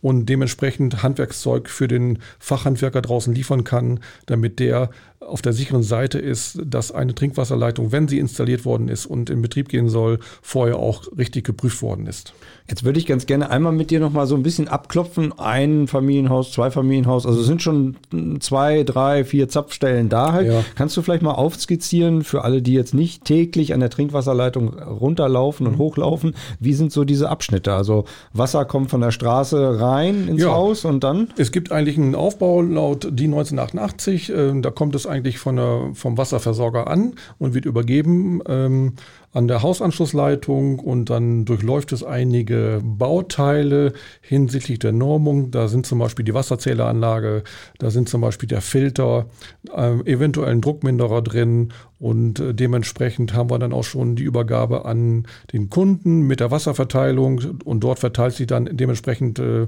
und 0.00 0.26
dementsprechend 0.26 1.02
Handwerkszeug 1.02 1.68
für 1.68 1.88
den 1.88 2.20
Fachhandwerker 2.38 3.02
draußen 3.02 3.34
liefern 3.34 3.64
kann, 3.64 3.98
damit 4.26 4.60
der 4.60 4.90
auf 5.20 5.42
der 5.42 5.52
sicheren 5.52 5.82
Seite 5.82 6.18
ist, 6.18 6.60
dass 6.64 6.92
eine 6.92 7.14
Trinkwasserleitung, 7.14 7.92
wenn 7.92 8.08
sie 8.08 8.18
installiert 8.18 8.64
worden 8.64 8.88
ist 8.88 9.04
und 9.04 9.28
in 9.28 9.42
Betrieb 9.42 9.68
gehen 9.68 9.88
soll, 9.88 10.18
vorher 10.40 10.78
auch 10.78 11.04
richtig 11.16 11.44
geprüft 11.44 11.82
worden 11.82 12.06
ist. 12.06 12.32
Jetzt 12.68 12.84
würde 12.84 12.98
ich 12.98 13.06
ganz 13.06 13.26
gerne 13.26 13.50
einmal 13.50 13.72
mit 13.72 13.90
dir 13.90 14.00
noch 14.00 14.12
mal 14.12 14.26
so 14.26 14.34
ein 14.34 14.42
bisschen 14.42 14.68
abklopfen. 14.68 15.38
Ein 15.38 15.88
Familienhaus, 15.88 16.52
zwei 16.52 16.70
Familienhaus, 16.70 17.26
also 17.26 17.42
sind 17.42 17.62
schon 17.62 17.96
zwei, 18.40 18.82
drei, 18.82 19.24
vier 19.24 19.48
Zapfstellen 19.48 20.08
da 20.08 20.32
halt. 20.32 20.48
Ja. 20.48 20.64
Kannst 20.74 20.96
du 20.96 21.02
vielleicht 21.02 21.22
mal 21.22 21.34
aufskizzieren 21.40 22.22
für 22.22 22.44
alle, 22.44 22.60
die 22.60 22.74
jetzt 22.74 22.92
nicht 22.92 23.24
täglich 23.24 23.72
an 23.72 23.80
der 23.80 23.88
Trinkwasserleitung 23.88 24.78
runterlaufen 24.78 25.66
und 25.66 25.74
mhm. 25.74 25.78
hochlaufen, 25.78 26.34
wie 26.58 26.74
sind 26.74 26.92
so 26.92 27.04
diese 27.04 27.30
Abschnitte? 27.30 27.72
Also 27.72 28.04
Wasser 28.34 28.66
kommt 28.66 28.90
von 28.90 29.00
der 29.00 29.10
Straße 29.10 29.80
rein 29.80 30.28
ins 30.28 30.42
ja. 30.42 30.50
Haus 30.50 30.84
und 30.84 31.02
dann? 31.02 31.28
Es 31.38 31.50
gibt 31.50 31.72
eigentlich 31.72 31.96
einen 31.96 32.14
Aufbau 32.14 32.60
laut 32.60 33.04
DIN 33.04 33.32
1988, 33.32 34.30
äh, 34.30 34.60
da 34.60 34.70
kommt 34.70 34.94
es 34.94 35.06
eigentlich 35.06 35.38
von 35.38 35.56
der, 35.56 35.90
vom 35.94 36.18
Wasserversorger 36.18 36.88
an 36.88 37.14
und 37.38 37.54
wird 37.54 37.64
übergeben 37.64 38.42
ähm, 38.46 38.92
an 39.32 39.46
der 39.46 39.62
Hausanschlussleitung 39.62 40.80
und 40.80 41.08
dann 41.08 41.44
durchläuft 41.44 41.92
es 41.92 42.02
einige 42.02 42.80
Bauteile 42.82 43.92
hinsichtlich 44.20 44.80
der 44.80 44.92
Normung. 44.92 45.50
Da 45.52 45.68
sind 45.68 45.86
zum 45.86 46.00
Beispiel 46.00 46.24
die 46.24 46.34
Wasserzähleranlage, 46.34 47.44
da 47.78 47.90
sind 47.90 48.08
zum 48.08 48.20
Beispiel 48.22 48.48
der 48.48 48.60
Filter, 48.60 49.26
äh, 49.72 49.92
eventuell 50.10 50.50
ein 50.50 50.60
Druckminderer 50.60 51.22
drin 51.22 51.72
und 52.00 52.40
äh, 52.40 52.54
dementsprechend 52.54 53.34
haben 53.34 53.50
wir 53.50 53.58
dann 53.58 53.74
auch 53.74 53.84
schon 53.84 54.16
die 54.16 54.22
Übergabe 54.22 54.86
an 54.86 55.26
den 55.52 55.68
Kunden 55.68 56.22
mit 56.22 56.40
der 56.40 56.50
Wasserverteilung 56.50 57.60
und 57.64 57.80
dort 57.84 57.98
verteilt 57.98 58.34
sich 58.34 58.46
dann 58.46 58.70
dementsprechend 58.72 59.38
äh, 59.38 59.66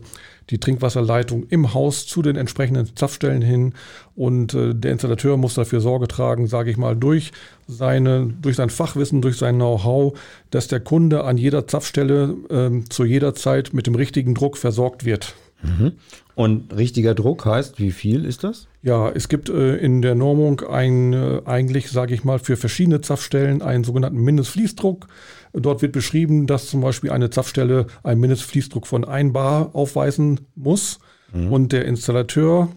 die 0.48 0.58
Trinkwasserleitung 0.58 1.44
im 1.50 1.74
Haus 1.74 2.06
zu 2.06 2.22
den 2.22 2.36
entsprechenden 2.36 2.96
Zapfstellen 2.96 3.42
hin 3.42 3.74
und 4.16 4.54
äh, 4.54 4.74
der 4.74 4.92
Installateur 4.92 5.36
muss 5.36 5.54
dafür 5.54 5.82
Sorge 5.82 6.08
tragen, 6.08 6.46
sage 6.46 6.70
ich 6.70 6.78
mal, 6.78 6.96
durch 6.96 7.32
seine, 7.68 8.32
durch 8.40 8.56
sein 8.56 8.70
Fachwissen, 8.70 9.20
durch 9.20 9.36
sein 9.36 9.56
Know-how, 9.56 10.18
dass 10.50 10.68
der 10.68 10.80
Kunde 10.80 11.24
an 11.24 11.36
jeder 11.36 11.68
Zapfstelle 11.68 12.34
äh, 12.48 12.88
zu 12.88 13.04
jeder 13.04 13.34
Zeit 13.34 13.74
mit 13.74 13.86
dem 13.86 13.94
richtigen 13.94 14.34
Druck 14.34 14.56
versorgt 14.56 15.04
wird. 15.04 15.34
Mhm. 15.62 15.92
Und 16.34 16.74
richtiger 16.74 17.14
Druck 17.14 17.44
heißt, 17.44 17.78
wie 17.78 17.92
viel 17.92 18.24
ist 18.24 18.44
das? 18.44 18.68
Ja, 18.82 19.10
es 19.10 19.28
gibt 19.28 19.48
äh, 19.48 19.76
in 19.76 20.02
der 20.02 20.14
Normung 20.14 20.60
ein, 20.60 21.12
äh, 21.12 21.42
eigentlich, 21.44 21.90
sage 21.90 22.14
ich 22.14 22.24
mal, 22.24 22.38
für 22.38 22.56
verschiedene 22.56 23.00
Zapfstellen 23.00 23.62
einen 23.62 23.84
sogenannten 23.84 24.18
Mindestfließdruck. 24.18 25.06
Dort 25.52 25.82
wird 25.82 25.92
beschrieben, 25.92 26.46
dass 26.46 26.66
zum 26.66 26.80
Beispiel 26.80 27.10
eine 27.10 27.30
Zapfstelle 27.30 27.86
einen 28.02 28.20
Mindestfließdruck 28.20 28.86
von 28.86 29.04
1 29.04 29.32
Bar 29.32 29.74
aufweisen 29.74 30.40
muss 30.54 30.98
mhm. 31.32 31.52
und 31.52 31.72
der 31.72 31.84
Installateur 31.84 32.68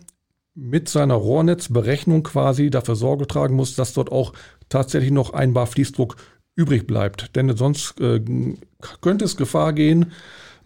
mit 0.53 0.87
seiner 0.87 1.15
Rohrnetzberechnung 1.15 2.23
quasi 2.23 2.69
dafür 2.69 2.95
Sorge 2.95 3.27
tragen 3.27 3.55
muss, 3.55 3.75
dass 3.75 3.93
dort 3.93 4.11
auch 4.11 4.33
tatsächlich 4.69 5.11
noch 5.11 5.33
ein 5.33 5.53
Bar 5.53 5.67
Fließdruck 5.67 6.17
übrig 6.55 6.87
bleibt. 6.87 7.35
Denn 7.35 7.55
sonst 7.55 7.99
äh, 7.99 8.21
könnte 9.01 9.25
es 9.25 9.37
Gefahr 9.37 9.73
gehen, 9.73 10.11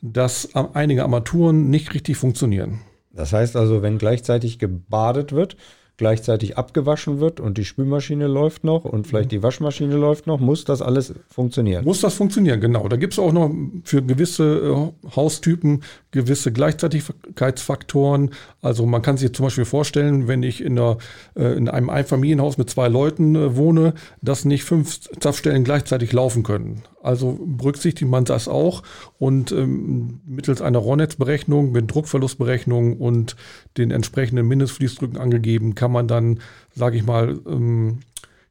dass 0.02 0.54
einige 0.56 1.04
Armaturen 1.04 1.70
nicht 1.70 1.94
richtig 1.94 2.18
funktionieren. 2.18 2.82
Das 3.12 3.34
heißt 3.34 3.56
also, 3.56 3.82
wenn 3.82 3.98
gleichzeitig 3.98 4.60
gebadet 4.60 5.34
wird, 5.34 5.58
gleichzeitig 6.00 6.58
abgewaschen 6.58 7.20
wird 7.20 7.42
und 7.42 7.58
die 7.58 7.66
Spülmaschine 7.66 8.28
läuft 8.28 8.64
noch 8.64 8.86
und 8.86 9.06
vielleicht 9.06 9.34
die 9.34 9.44
Waschmaschine 9.44 9.98
läuft 9.98 10.28
noch, 10.28 10.40
muss 10.40 10.64
das 10.64 10.82
alles 10.82 11.14
funktionieren. 11.28 11.84
Muss 11.84 12.00
das 12.00 12.14
funktionieren, 12.14 12.62
genau. 12.62 12.88
Da 12.88 12.96
gibt 12.96 13.14
es 13.14 13.20
auch 13.20 13.34
noch 13.34 13.52
für 13.84 14.02
gewisse 14.02 14.94
äh, 15.06 15.14
Haustypen 15.16 15.84
gewisse 16.12 16.54
Gleichzeitigkeitsfaktoren. 16.54 18.32
Also 18.62 18.86
man 18.86 19.02
kann 19.02 19.18
sich 19.18 19.34
zum 19.34 19.48
Beispiel 19.48 19.66
vorstellen, 19.66 20.30
wenn 20.30 20.42
ich 20.42 20.64
in, 20.64 20.80
einer, 20.80 20.98
äh, 21.36 21.58
in 21.58 21.68
einem 21.68 21.90
Einfamilienhaus 21.90 22.58
mit 22.58 22.70
zwei 22.70 22.88
Leuten 22.88 23.36
äh, 23.36 23.58
wohne, 23.58 23.94
dass 24.22 24.46
nicht 24.46 24.64
fünf 24.64 25.02
Zapfstellen 25.20 25.66
gleichzeitig 25.66 26.14
laufen 26.14 26.44
können. 26.44 26.84
Also 27.02 27.40
berücksichtigt 27.42 28.10
man 28.10 28.26
das 28.26 28.48
auch. 28.48 28.84
Und 29.18 29.52
ähm, 29.52 30.22
mittels 30.26 30.62
einer 30.62 30.80
Rohrnetzberechnung 30.80 31.72
mit 31.72 31.94
Druckverlustberechnung 31.94 32.98
und 32.98 33.36
den 33.78 33.92
entsprechenden 33.92 34.48
Mindestfließdrücken 34.48 35.18
angegeben, 35.18 35.76
kann 35.76 35.92
man 35.92 36.08
dann, 36.08 36.40
sage 36.76 36.98
ich 36.98 37.06
mal, 37.06 37.40
ähm, 37.48 38.00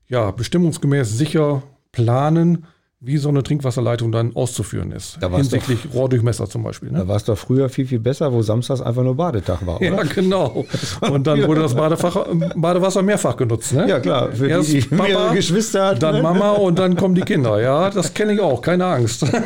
ja, 0.09 0.31
bestimmungsgemäß 0.31 1.17
sicher 1.17 1.63
planen, 1.93 2.67
wie 3.01 3.17
so 3.17 3.29
eine 3.29 3.45
Trinkwasserleitung 3.45 4.11
dann 4.11 4.35
auszuführen 4.35 4.91
ist. 4.91 5.19
Da 5.21 5.31
hinsichtlich 5.31 5.85
doch, 5.85 5.95
Rohrdurchmesser 5.95 6.49
zum 6.49 6.65
Beispiel. 6.65 6.91
Ne? 6.91 6.99
Da 6.99 7.09
war 7.09 7.15
es 7.15 7.23
doch 7.23 7.39
früher 7.39 7.69
viel, 7.69 7.87
viel 7.87 8.01
besser, 8.01 8.33
wo 8.33 8.43
samstags 8.43 8.81
einfach 8.81 9.05
nur 9.05 9.15
Badetag 9.15 9.65
war, 9.65 9.77
oder? 9.77 9.85
Ja, 9.85 10.03
genau. 10.03 10.65
Und 11.09 11.29
dann 11.29 11.47
wurde 11.47 11.61
das 11.61 11.77
Badefach, 11.77 12.27
Badewasser 12.57 13.03
mehrfach 13.03 13.37
genutzt. 13.37 13.73
Ne? 13.73 13.89
Ja, 13.89 14.01
klar. 14.01 14.33
Für 14.33 14.49
Erst 14.49 14.73
die, 14.73 14.81
die 14.81 14.89
Papa, 14.89 15.33
Geschwister 15.33 15.87
hatten. 15.87 16.01
Dann 16.01 16.17
ne? 16.17 16.23
Mama 16.23 16.51
und 16.51 16.79
dann 16.79 16.97
kommen 16.97 17.15
die 17.15 17.21
Kinder. 17.21 17.61
Ja, 17.61 17.89
das 17.91 18.15
kenne 18.15 18.33
ich 18.33 18.41
auch, 18.41 18.61
keine 18.61 18.87
Angst. 18.87 19.25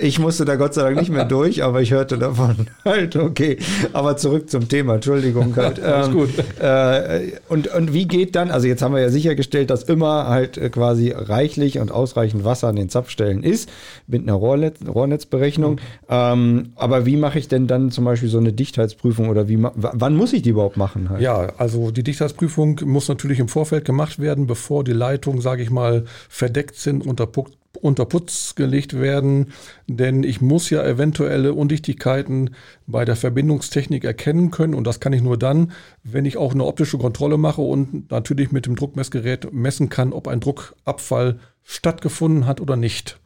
Ich 0.00 0.18
musste 0.18 0.44
da 0.44 0.56
Gott 0.56 0.74
sei 0.74 0.82
Dank 0.82 0.98
nicht 0.98 1.10
mehr 1.10 1.24
durch, 1.24 1.62
aber 1.62 1.80
ich 1.80 1.92
hörte 1.92 2.18
davon. 2.18 2.68
Halt, 2.84 3.16
okay. 3.16 3.56
Aber 3.94 4.16
zurück 4.18 4.50
zum 4.50 4.68
Thema, 4.68 4.96
Entschuldigung. 4.96 5.56
Halt. 5.56 5.82
Alles 5.82 6.10
gut. 6.10 6.30
Äh, 6.60 7.38
und, 7.48 7.68
und 7.68 7.94
wie 7.94 8.06
geht 8.06 8.36
dann, 8.36 8.50
also 8.50 8.66
jetzt 8.66 8.82
haben 8.82 8.94
wir 8.94 9.00
ja 9.00 9.08
sichergestellt, 9.08 9.70
dass 9.70 9.84
immer 9.84 10.28
halt 10.28 10.58
äh, 10.58 10.68
quasi 10.68 11.10
reichlich 11.10 11.78
und 11.78 11.90
ausreichend 11.90 12.44
Wasser 12.48 12.66
an 12.66 12.74
den 12.74 12.88
Zapfstellen 12.88 13.44
ist, 13.44 13.70
mit 14.08 14.22
einer 14.22 14.34
Rohrnetz, 14.34 14.80
Rohrnetzberechnung. 14.84 15.74
Mhm. 15.74 15.78
Ähm, 16.08 16.72
aber 16.74 17.06
wie 17.06 17.16
mache 17.16 17.38
ich 17.38 17.46
denn 17.46 17.68
dann 17.68 17.92
zum 17.92 18.04
Beispiel 18.04 18.28
so 18.28 18.38
eine 18.38 18.52
Dichtheitsprüfung 18.52 19.28
oder 19.28 19.46
wie 19.48 19.58
wann 19.60 20.16
muss 20.16 20.32
ich 20.32 20.42
die 20.42 20.50
überhaupt 20.50 20.76
machen? 20.76 21.10
Halt? 21.10 21.20
Ja, 21.20 21.52
also 21.58 21.90
die 21.90 22.02
Dichtheitsprüfung 22.02 22.80
muss 22.84 23.08
natürlich 23.08 23.38
im 23.38 23.48
Vorfeld 23.48 23.84
gemacht 23.84 24.18
werden, 24.18 24.46
bevor 24.46 24.82
die 24.82 24.92
Leitungen, 24.92 25.40
sage 25.40 25.62
ich 25.62 25.70
mal, 25.70 26.04
verdeckt 26.28 26.76
sind, 26.76 27.06
unter, 27.06 27.28
unter 27.80 28.04
Putz 28.04 28.54
gelegt 28.54 28.98
werden. 28.98 29.52
Denn 29.86 30.22
ich 30.22 30.40
muss 30.40 30.70
ja 30.70 30.84
eventuelle 30.84 31.52
Undichtigkeiten 31.54 32.50
bei 32.86 33.04
der 33.04 33.16
Verbindungstechnik 33.16 34.04
erkennen 34.04 34.50
können. 34.50 34.74
Und 34.74 34.86
das 34.86 35.00
kann 35.00 35.12
ich 35.12 35.22
nur 35.22 35.38
dann, 35.38 35.72
wenn 36.02 36.24
ich 36.24 36.36
auch 36.36 36.54
eine 36.54 36.64
optische 36.64 36.98
Kontrolle 36.98 37.38
mache 37.38 37.62
und 37.62 38.10
natürlich 38.10 38.52
mit 38.52 38.66
dem 38.66 38.76
Druckmessgerät 38.76 39.52
messen 39.52 39.88
kann, 39.88 40.12
ob 40.12 40.28
ein 40.28 40.40
Druckabfall 40.40 41.38
stattgefunden 41.68 42.46
hat 42.46 42.62
oder 42.62 42.76
nicht. 42.76 43.20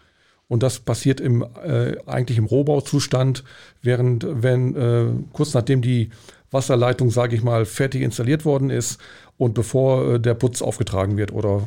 Und 0.48 0.64
das 0.64 0.80
passiert 0.80 1.20
im, 1.20 1.46
äh, 1.64 1.96
eigentlich 2.06 2.38
im 2.38 2.44
Rohbauzustand, 2.44 3.44
während 3.80 4.26
wenn 4.28 4.74
äh, 4.74 5.06
kurz 5.32 5.54
nachdem 5.54 5.80
die 5.80 6.10
Wasserleitung, 6.50 7.10
sage 7.10 7.36
ich 7.36 7.42
mal, 7.42 7.64
fertig 7.64 8.02
installiert 8.02 8.44
worden 8.44 8.68
ist 8.68 9.00
und 9.38 9.54
bevor 9.54 10.14
äh, 10.14 10.20
der 10.20 10.34
Putz 10.34 10.60
aufgetragen 10.60 11.16
wird 11.16 11.32
oder 11.32 11.62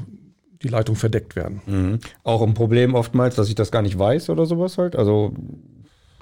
die 0.62 0.68
Leitung 0.68 0.98
verdeckt 0.98 1.38
werden. 1.38 1.62
Mhm. 1.66 2.00
Auch 2.24 2.42
ein 2.42 2.54
Problem 2.54 2.94
oftmals, 2.94 3.36
dass 3.36 3.48
ich 3.48 3.56
das 3.56 3.72
gar 3.72 3.82
nicht 3.82 3.98
weiß 3.98 4.30
oder 4.30 4.46
sowas 4.46 4.78
halt. 4.78 4.98
Also 4.98 5.34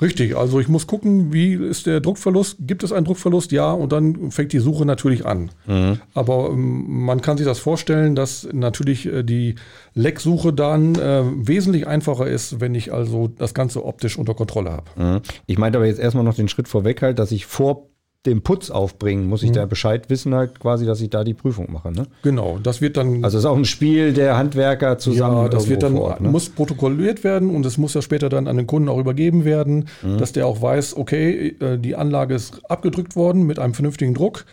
Richtig, 0.03 0.35
also 0.35 0.59
ich 0.59 0.67
muss 0.67 0.85
gucken, 0.85 1.31
wie 1.31 1.53
ist 1.53 1.87
der 1.87 2.01
Druckverlust? 2.01 2.57
Gibt 2.59 2.83
es 2.83 2.91
einen 2.91 3.05
Druckverlust? 3.05 3.53
Ja, 3.53 3.71
und 3.71 3.93
dann 3.93 4.31
fängt 4.31 4.51
die 4.51 4.59
Suche 4.59 4.85
natürlich 4.85 5.25
an. 5.25 5.49
Mhm. 5.65 6.01
Aber 6.13 6.49
ähm, 6.49 7.05
man 7.05 7.21
kann 7.21 7.37
sich 7.37 7.45
das 7.45 7.59
vorstellen, 7.59 8.13
dass 8.13 8.45
natürlich 8.51 9.05
äh, 9.05 9.23
die 9.23 9.55
Lecksuche 9.93 10.51
dann 10.51 10.95
äh, 10.95 11.23
wesentlich 11.47 11.87
einfacher 11.87 12.27
ist, 12.27 12.59
wenn 12.59 12.75
ich 12.75 12.91
also 12.91 13.29
das 13.29 13.53
Ganze 13.53 13.85
optisch 13.85 14.17
unter 14.17 14.33
Kontrolle 14.33 14.71
habe. 14.71 14.89
Mhm. 14.97 15.21
Ich 15.45 15.57
meinte 15.57 15.77
aber 15.77 15.87
jetzt 15.87 15.99
erstmal 15.99 16.25
noch 16.25 16.35
den 16.35 16.49
Schritt 16.49 16.67
vorweg 16.67 17.01
halt, 17.01 17.17
dass 17.17 17.31
ich 17.31 17.45
vor 17.45 17.87
dem 18.25 18.41
Putz 18.41 18.69
aufbringen, 18.69 19.27
muss 19.27 19.43
ich 19.43 19.49
mhm. 19.49 19.55
da 19.55 19.65
Bescheid 19.65 20.09
wissen, 20.09 20.33
halt 20.33 20.59
quasi, 20.59 20.85
dass 20.85 21.01
ich 21.01 21.09
da 21.09 21.23
die 21.23 21.33
Prüfung 21.33 21.71
mache. 21.71 21.91
Ne? 21.91 22.07
Genau, 22.21 22.57
das 22.61 22.79
wird 22.79 22.95
dann. 22.95 23.23
Also 23.23 23.37
ist 23.37 23.45
auch 23.45 23.57
ein 23.57 23.65
Spiel 23.65 24.13
der 24.13 24.37
Handwerker 24.37 24.97
zusammen. 24.97 25.43
Ja, 25.43 25.49
das 25.49 25.67
wird 25.67 25.83
dann 25.83 25.97
Ort, 25.97 26.21
ne? 26.21 26.29
muss 26.29 26.49
protokolliert 26.49 27.23
werden 27.23 27.53
und 27.53 27.65
es 27.65 27.77
muss 27.77 27.93
ja 27.93 28.01
später 28.01 28.29
dann 28.29 28.47
an 28.47 28.55
den 28.55 28.67
Kunden 28.67 28.87
auch 28.87 28.97
übergeben 28.97 29.43
werden, 29.43 29.89
mhm. 30.01 30.17
dass 30.17 30.31
der 30.31 30.47
auch 30.47 30.61
weiß, 30.61 30.95
okay, 30.95 31.55
äh, 31.59 31.77
die 31.77 31.95
Anlage 31.95 32.35
ist 32.35 32.61
abgedrückt 32.69 33.15
worden 33.15 33.43
mit 33.43 33.59
einem 33.59 33.73
vernünftigen 33.73 34.13
Druck. 34.13 34.45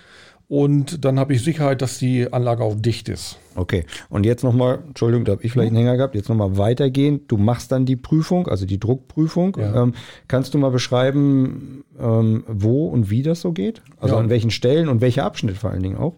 Und 0.51 1.05
dann 1.05 1.21
habe 1.21 1.33
ich 1.33 1.45
Sicherheit, 1.45 1.81
dass 1.81 1.99
die 1.99 2.33
Anlage 2.33 2.65
auch 2.65 2.75
dicht 2.75 3.09
ist. 3.09 3.39
Okay. 3.55 3.85
Und 4.09 4.27
jetzt 4.27 4.43
nochmal, 4.43 4.81
Entschuldigung, 4.85 5.25
da 5.25 5.31
habe 5.31 5.45
ich 5.45 5.53
vielleicht 5.53 5.69
einen 5.69 5.77
Hänger 5.77 5.97
gehabt, 5.97 6.17
jetzt 6.17 6.29
nochmal 6.29 6.59
weitergehen. 6.59 7.21
Du 7.29 7.37
machst 7.37 7.71
dann 7.71 7.87
die 7.87 7.95
Prüfung, 7.95 8.49
also 8.49 8.67
die 8.67 8.81
Druckprüfung. 8.81 9.57
Ja. 9.57 9.85
Ähm, 9.85 9.95
kannst 10.27 10.53
du 10.53 10.59
mal 10.59 10.73
beschreiben, 10.73 11.85
ähm, 12.01 12.43
wo 12.49 12.89
und 12.89 13.11
wie 13.11 13.23
das 13.23 13.43
so 13.43 13.53
geht? 13.53 13.81
Also 14.01 14.17
ja. 14.17 14.21
an 14.21 14.29
welchen 14.29 14.51
Stellen 14.51 14.89
und 14.89 15.01
welche 15.01 15.23
Abschnitte 15.23 15.57
vor 15.57 15.71
allen 15.71 15.85
Dingen 15.85 15.99
auch? 15.99 16.15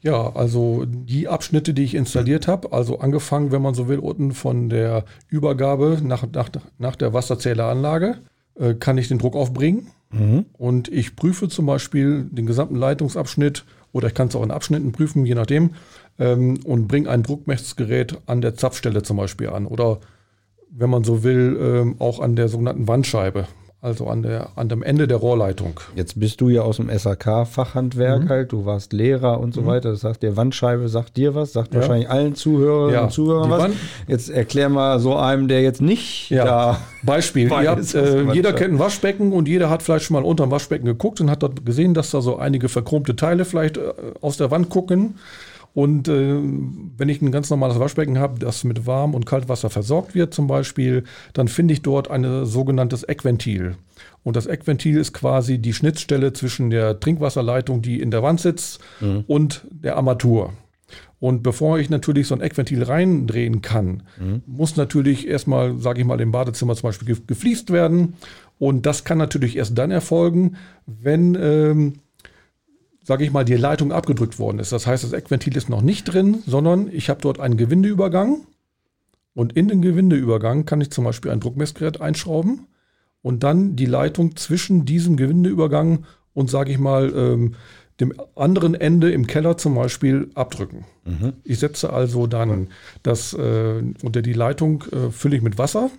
Ja, 0.00 0.34
also 0.34 0.84
die 0.84 1.28
Abschnitte, 1.28 1.72
die 1.72 1.84
ich 1.84 1.94
installiert 1.94 2.48
habe, 2.48 2.72
also 2.72 2.98
angefangen, 2.98 3.52
wenn 3.52 3.62
man 3.62 3.74
so 3.74 3.86
will, 3.86 4.00
unten 4.00 4.32
von 4.32 4.70
der 4.70 5.04
Übergabe 5.28 6.00
nach, 6.02 6.26
nach, 6.32 6.50
nach 6.78 6.96
der 6.96 7.12
Wasserzähleranlage, 7.12 8.18
äh, 8.56 8.74
kann 8.74 8.98
ich 8.98 9.06
den 9.06 9.18
Druck 9.18 9.36
aufbringen. 9.36 9.86
Mhm. 10.10 10.46
Und 10.52 10.88
ich 10.88 11.16
prüfe 11.16 11.48
zum 11.48 11.66
Beispiel 11.66 12.24
den 12.30 12.46
gesamten 12.46 12.76
Leitungsabschnitt 12.76 13.64
oder 13.92 14.08
ich 14.08 14.14
kann 14.14 14.28
es 14.28 14.36
auch 14.36 14.42
in 14.42 14.50
Abschnitten 14.50 14.92
prüfen, 14.92 15.26
je 15.26 15.34
nachdem, 15.34 15.70
ähm, 16.18 16.60
und 16.64 16.88
bringe 16.88 17.10
ein 17.10 17.22
Druckmessgerät 17.22 18.18
an 18.26 18.40
der 18.40 18.54
Zapfstelle 18.54 19.02
zum 19.02 19.16
Beispiel 19.16 19.48
an 19.48 19.66
oder 19.66 20.00
wenn 20.70 20.90
man 20.90 21.04
so 21.04 21.24
will, 21.24 21.58
ähm, 21.60 21.96
auch 21.98 22.20
an 22.20 22.36
der 22.36 22.48
sogenannten 22.48 22.88
Wandscheibe 22.88 23.46
also 23.80 24.08
an, 24.08 24.22
der, 24.22 24.48
an 24.56 24.68
dem 24.68 24.82
Ende 24.82 25.06
der 25.06 25.18
Rohrleitung. 25.18 25.78
Jetzt 25.94 26.18
bist 26.18 26.40
du 26.40 26.48
ja 26.48 26.62
aus 26.62 26.78
dem 26.78 26.90
SAK-Fachhandwerk 26.90 28.24
mhm. 28.24 28.28
halt, 28.28 28.50
du 28.50 28.66
warst 28.66 28.92
Lehrer 28.92 29.38
und 29.38 29.54
so 29.54 29.62
mhm. 29.62 29.66
weiter. 29.66 29.90
Das 29.92 30.00
sagt, 30.00 30.24
der 30.24 30.36
Wandscheibe 30.36 30.88
sagt 30.88 31.16
dir 31.16 31.36
was, 31.36 31.52
sagt 31.52 31.72
ja. 31.72 31.80
wahrscheinlich 31.80 32.10
allen 32.10 32.34
Zuhörerinnen 32.34 32.94
ja. 32.94 33.04
und 33.04 33.12
Zuhörern 33.12 33.50
was. 33.50 33.62
Wand 33.62 33.76
jetzt 34.08 34.30
erklär 34.30 34.68
mal 34.68 34.98
so 34.98 35.14
einem, 35.14 35.46
der 35.46 35.62
jetzt 35.62 35.80
nicht 35.80 36.28
ja. 36.30 36.44
da. 36.44 36.80
Beispiel, 37.04 37.50
habt, 37.68 37.94
äh, 37.94 38.32
jeder 38.32 38.52
kennt 38.52 38.74
ein 38.74 38.78
Waschbecken 38.80 39.32
und 39.32 39.46
jeder 39.46 39.70
hat 39.70 39.84
vielleicht 39.84 40.06
schon 40.06 40.14
mal 40.14 40.24
unter 40.24 40.44
dem 40.46 40.50
Waschbecken 40.50 40.84
geguckt 40.84 41.20
und 41.20 41.30
hat 41.30 41.44
dort 41.44 41.64
gesehen, 41.64 41.94
dass 41.94 42.10
da 42.10 42.20
so 42.20 42.36
einige 42.36 42.68
verchromte 42.68 43.14
Teile 43.14 43.44
vielleicht 43.44 43.76
äh, 43.76 43.92
aus 44.20 44.38
der 44.38 44.50
Wand 44.50 44.70
gucken. 44.70 45.14
Und 45.74 46.08
äh, 46.08 46.36
wenn 46.96 47.08
ich 47.08 47.22
ein 47.22 47.30
ganz 47.30 47.50
normales 47.50 47.78
Waschbecken 47.78 48.18
habe, 48.18 48.38
das 48.38 48.64
mit 48.64 48.86
Warm- 48.86 49.14
und 49.14 49.26
Kaltwasser 49.26 49.70
versorgt 49.70 50.14
wird 50.14 50.34
zum 50.34 50.46
Beispiel, 50.46 51.04
dann 51.32 51.48
finde 51.48 51.74
ich 51.74 51.82
dort 51.82 52.10
ein 52.10 52.46
sogenanntes 52.46 53.04
Eckventil. 53.04 53.76
Und 54.24 54.36
das 54.36 54.46
Eckventil 54.46 54.96
ist 54.96 55.12
quasi 55.12 55.58
die 55.58 55.72
Schnittstelle 55.72 56.32
zwischen 56.32 56.70
der 56.70 56.98
Trinkwasserleitung, 56.98 57.82
die 57.82 58.00
in 58.00 58.10
der 58.10 58.22
Wand 58.22 58.40
sitzt, 58.40 58.80
mhm. 59.00 59.24
und 59.26 59.66
der 59.70 59.96
Armatur. 59.96 60.52
Und 61.20 61.42
bevor 61.42 61.78
ich 61.78 61.90
natürlich 61.90 62.28
so 62.28 62.34
ein 62.34 62.40
Eckventil 62.40 62.82
reindrehen 62.82 63.60
kann, 63.60 64.04
mhm. 64.18 64.42
muss 64.46 64.76
natürlich 64.76 65.26
erstmal, 65.26 65.76
sage 65.78 66.00
ich 66.00 66.06
mal, 66.06 66.20
im 66.20 66.30
Badezimmer 66.30 66.76
zum 66.76 66.88
Beispiel 66.88 67.16
gefliest 67.26 67.72
werden. 67.72 68.14
Und 68.58 68.86
das 68.86 69.04
kann 69.04 69.18
natürlich 69.18 69.56
erst 69.56 69.76
dann 69.76 69.90
erfolgen, 69.90 70.56
wenn 70.86 71.36
ähm, 71.40 71.94
sage 73.08 73.24
ich 73.24 73.32
mal, 73.32 73.46
die 73.46 73.54
Leitung 73.54 73.90
abgedrückt 73.90 74.38
worden 74.38 74.58
ist. 74.58 74.70
Das 74.70 74.86
heißt, 74.86 75.02
das 75.02 75.14
Eckventil 75.14 75.56
ist 75.56 75.70
noch 75.70 75.80
nicht 75.80 76.04
drin, 76.04 76.42
sondern 76.46 76.92
ich 76.92 77.08
habe 77.08 77.22
dort 77.22 77.40
einen 77.40 77.56
Gewindeübergang 77.56 78.46
und 79.32 79.54
in 79.54 79.68
den 79.68 79.80
Gewindeübergang 79.80 80.66
kann 80.66 80.82
ich 80.82 80.90
zum 80.90 81.04
Beispiel 81.04 81.30
ein 81.30 81.40
Druckmessgerät 81.40 82.02
einschrauben 82.02 82.66
und 83.22 83.44
dann 83.44 83.76
die 83.76 83.86
Leitung 83.86 84.36
zwischen 84.36 84.84
diesem 84.84 85.16
Gewindeübergang 85.16 86.04
und, 86.34 86.50
sage 86.50 86.70
ich 86.70 86.78
mal, 86.78 87.10
ähm, 87.16 87.54
dem 87.98 88.12
anderen 88.36 88.74
Ende 88.74 89.10
im 89.10 89.26
Keller 89.26 89.56
zum 89.56 89.74
Beispiel 89.74 90.28
abdrücken. 90.34 90.84
Mhm. 91.06 91.32
Ich 91.44 91.60
setze 91.60 91.90
also 91.90 92.26
dann 92.26 92.68
das 93.02 93.32
äh, 93.32 93.82
unter 94.02 94.20
die 94.20 94.34
Leitung 94.34 94.84
äh, 94.92 95.10
fülle 95.10 95.36
ich 95.36 95.42
mit 95.42 95.56
Wasser, 95.56 95.90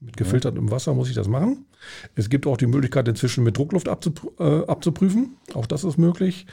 mit 0.00 0.16
gefiltertem 0.16 0.70
Wasser 0.70 0.94
muss 0.94 1.08
ich 1.08 1.14
das 1.14 1.28
machen. 1.28 1.66
Es 2.14 2.30
gibt 2.30 2.46
auch 2.46 2.56
die 2.56 2.66
Möglichkeit, 2.66 3.08
inzwischen 3.08 3.44
mit 3.44 3.56
Druckluft 3.56 3.88
abzup 3.88 4.32
äh, 4.38 4.64
abzuprüfen. 4.66 5.36
Auch 5.54 5.66
das 5.66 5.84
ist 5.84 5.98
möglich. 5.98 6.46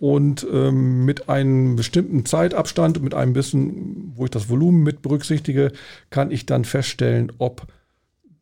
Und 0.00 0.46
ähm, 0.52 1.04
mit 1.04 1.28
einem 1.28 1.74
bestimmten 1.74 2.24
Zeitabstand, 2.24 3.02
mit 3.02 3.14
einem 3.14 3.32
bisschen, 3.32 4.12
wo 4.14 4.24
ich 4.24 4.30
das 4.30 4.48
Volumen 4.48 4.84
mit 4.84 5.02
berücksichtige, 5.02 5.72
kann 6.10 6.30
ich 6.30 6.46
dann 6.46 6.64
feststellen, 6.64 7.32
ob 7.38 7.66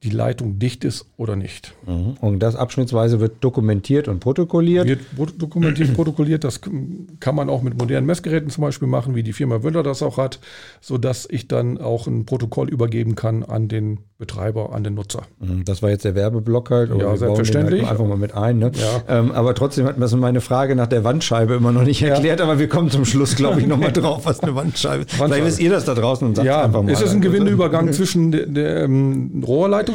die 0.06 0.10
Leitung 0.10 0.60
dicht 0.60 0.84
ist 0.84 1.04
oder 1.16 1.34
nicht. 1.34 1.74
Mhm. 1.84 2.16
Und 2.20 2.38
das 2.38 2.54
abschnittsweise 2.54 3.18
wird 3.18 3.42
dokumentiert 3.42 4.06
und 4.06 4.20
protokolliert. 4.20 4.86
Wird 4.86 5.42
dokumentiert, 5.42 5.94
protokolliert. 5.94 6.44
Das 6.44 6.60
kann 6.60 7.34
man 7.34 7.50
auch 7.50 7.62
mit 7.62 7.76
modernen 7.76 8.06
Messgeräten 8.06 8.48
zum 8.50 8.62
Beispiel 8.62 8.86
machen, 8.86 9.16
wie 9.16 9.24
die 9.24 9.32
Firma 9.32 9.64
Wöller 9.64 9.82
das 9.82 10.02
auch 10.02 10.16
hat, 10.16 10.38
sodass 10.80 11.26
ich 11.28 11.48
dann 11.48 11.78
auch 11.78 12.06
ein 12.06 12.24
Protokoll 12.24 12.68
übergeben 12.68 13.16
kann 13.16 13.42
an 13.42 13.66
den 13.66 13.98
Betreiber, 14.18 14.72
an 14.72 14.82
den 14.82 14.94
Nutzer. 14.94 15.24
Mhm. 15.40 15.64
Das 15.66 15.82
war 15.82 15.90
jetzt 15.90 16.04
der 16.06 16.14
Werbeblock 16.14 16.70
halt. 16.70 16.90
Ja, 16.90 16.98
wir 16.98 17.16
selbstverständlich. 17.18 17.82
Halt 17.82 17.90
einfach 17.90 18.06
mal 18.06 18.16
mit 18.16 18.34
ein. 18.34 18.58
Ne? 18.58 18.72
Ja. 18.74 19.18
Ähm, 19.18 19.32
aber 19.32 19.54
trotzdem 19.54 19.84
hat 19.86 19.98
mir 19.98 20.08
so 20.08 20.16
meine 20.16 20.40
Frage 20.40 20.74
nach 20.74 20.86
der 20.86 21.04
Wandscheibe 21.04 21.54
immer 21.54 21.72
noch 21.72 21.82
nicht 21.82 22.00
erklärt. 22.02 22.38
Ja. 22.38 22.46
Aber 22.46 22.58
wir 22.58 22.68
kommen 22.68 22.90
zum 22.90 23.04
Schluss, 23.04 23.36
glaube 23.36 23.60
ich, 23.60 23.66
nochmal 23.66 23.92
drauf, 23.92 24.24
was 24.24 24.40
eine 24.40 24.54
Wandscheibe 24.54 25.02
ist. 25.02 25.12
Vielleicht 25.12 25.44
wisst 25.44 25.60
ihr 25.60 25.70
das 25.70 25.84
da 25.84 25.94
draußen 25.94 26.26
und 26.26 26.36
sagt 26.36 26.46
ja, 26.46 26.62
einfach 26.62 26.82
mal. 26.82 26.92
Es 26.92 27.02
ist 27.02 27.12
ein 27.12 27.20
Gewindeübergang 27.20 27.92
zwischen 27.92 28.32
der, 28.32 28.46
der 28.46 28.84
ähm, 28.84 29.42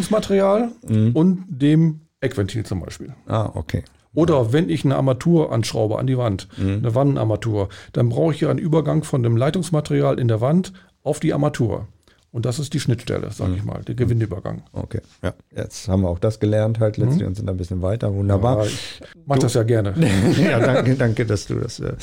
Rohrleitungsmaterial 0.02 0.72
mhm. 0.88 1.12
und 1.14 1.46
dem 1.48 2.02
Eckventil 2.20 2.66
zum 2.66 2.82
Beispiel. 2.82 3.14
Ah, 3.28 3.52
okay. 3.54 3.84
Oder 4.14 4.52
wenn 4.52 4.70
ich 4.70 4.84
eine 4.84 4.96
Armatur 4.98 5.52
anschraube 5.52 5.98
an 5.98 6.08
die 6.08 6.18
Wand, 6.18 6.48
mhm. 6.58 6.80
eine 6.80 6.96
Wannenarmatur, 6.96 7.70
dann 7.94 8.10
brauche 8.10 8.34
ich 8.34 8.42
ja 8.42 8.50
einen 8.50 8.60
Übergang 8.60 9.04
von 9.04 9.24
dem 9.24 9.38
Leitungsmaterial 9.38 10.20
in 10.20 10.28
der 10.28 10.42
Wand 10.42 10.74
auf 11.04 11.20
die 11.20 11.34
Armatur. 11.34 11.88
Und 12.34 12.46
das 12.46 12.60
ist 12.60 12.74
die 12.74 12.80
Schnittstelle, 12.80 13.30
sage 13.32 13.56
ich 13.58 13.64
mal, 13.64 13.82
der 13.84 13.94
Gewindeübergang. 13.94 14.64
Okay, 14.72 15.02
ja. 15.22 15.34
Jetzt 15.54 15.90
haben 15.90 16.04
wir 16.04 16.10
auch 16.10 16.20
das 16.20 16.40
gelernt 16.40 16.80
halt 16.80 16.96
letztlich 16.96 17.24
mhm. 17.24 17.28
und 17.28 17.36
sind 17.36 17.50
ein 17.50 17.58
bisschen 17.58 17.82
weiter. 17.82 18.14
Wunderbar. 18.14 18.60
Ja, 18.60 18.66
ich 18.68 19.02
mach 19.26 19.38
das 19.38 19.54
ja 19.54 19.64
gerne. 19.64 19.94
ja, 20.42 20.60
danke, 20.60 20.96
danke, 20.96 21.26
dass 21.26 21.48
du 21.48 21.56
das 21.56 21.82
äh, 21.82 21.94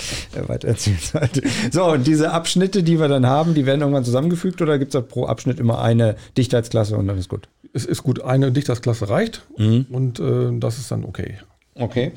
weiter 0.46 0.68
erzählst. 0.68 1.14
Halt. 1.14 1.42
So, 1.72 1.84
und 1.92 2.06
diese 2.06 2.30
Abschnitte, 2.32 2.82
die 2.82 3.00
wir 3.00 3.08
dann 3.08 3.26
haben, 3.26 3.54
die 3.54 3.64
werden 3.64 3.80
irgendwann 3.80 4.04
zusammengefügt 4.04 4.60
oder 4.60 4.78
gibt 4.78 4.94
es 4.94 5.02
pro 5.06 5.24
Abschnitt 5.24 5.58
immer 5.58 5.80
eine 5.80 6.16
Dichtheitsklasse 6.36 6.98
und 6.98 7.06
dann 7.06 7.16
ist 7.16 7.30
gut? 7.30 7.48
Es 7.72 7.86
ist 7.86 8.02
gut, 8.02 8.22
eine 8.22 8.52
Dichtheitsklasse 8.52 9.08
reicht 9.08 9.46
mhm. 9.56 9.86
und 9.90 10.20
äh, 10.20 10.50
das 10.58 10.76
ist 10.76 10.90
dann 10.90 11.04
okay. 11.04 11.38
Okay. 11.74 12.12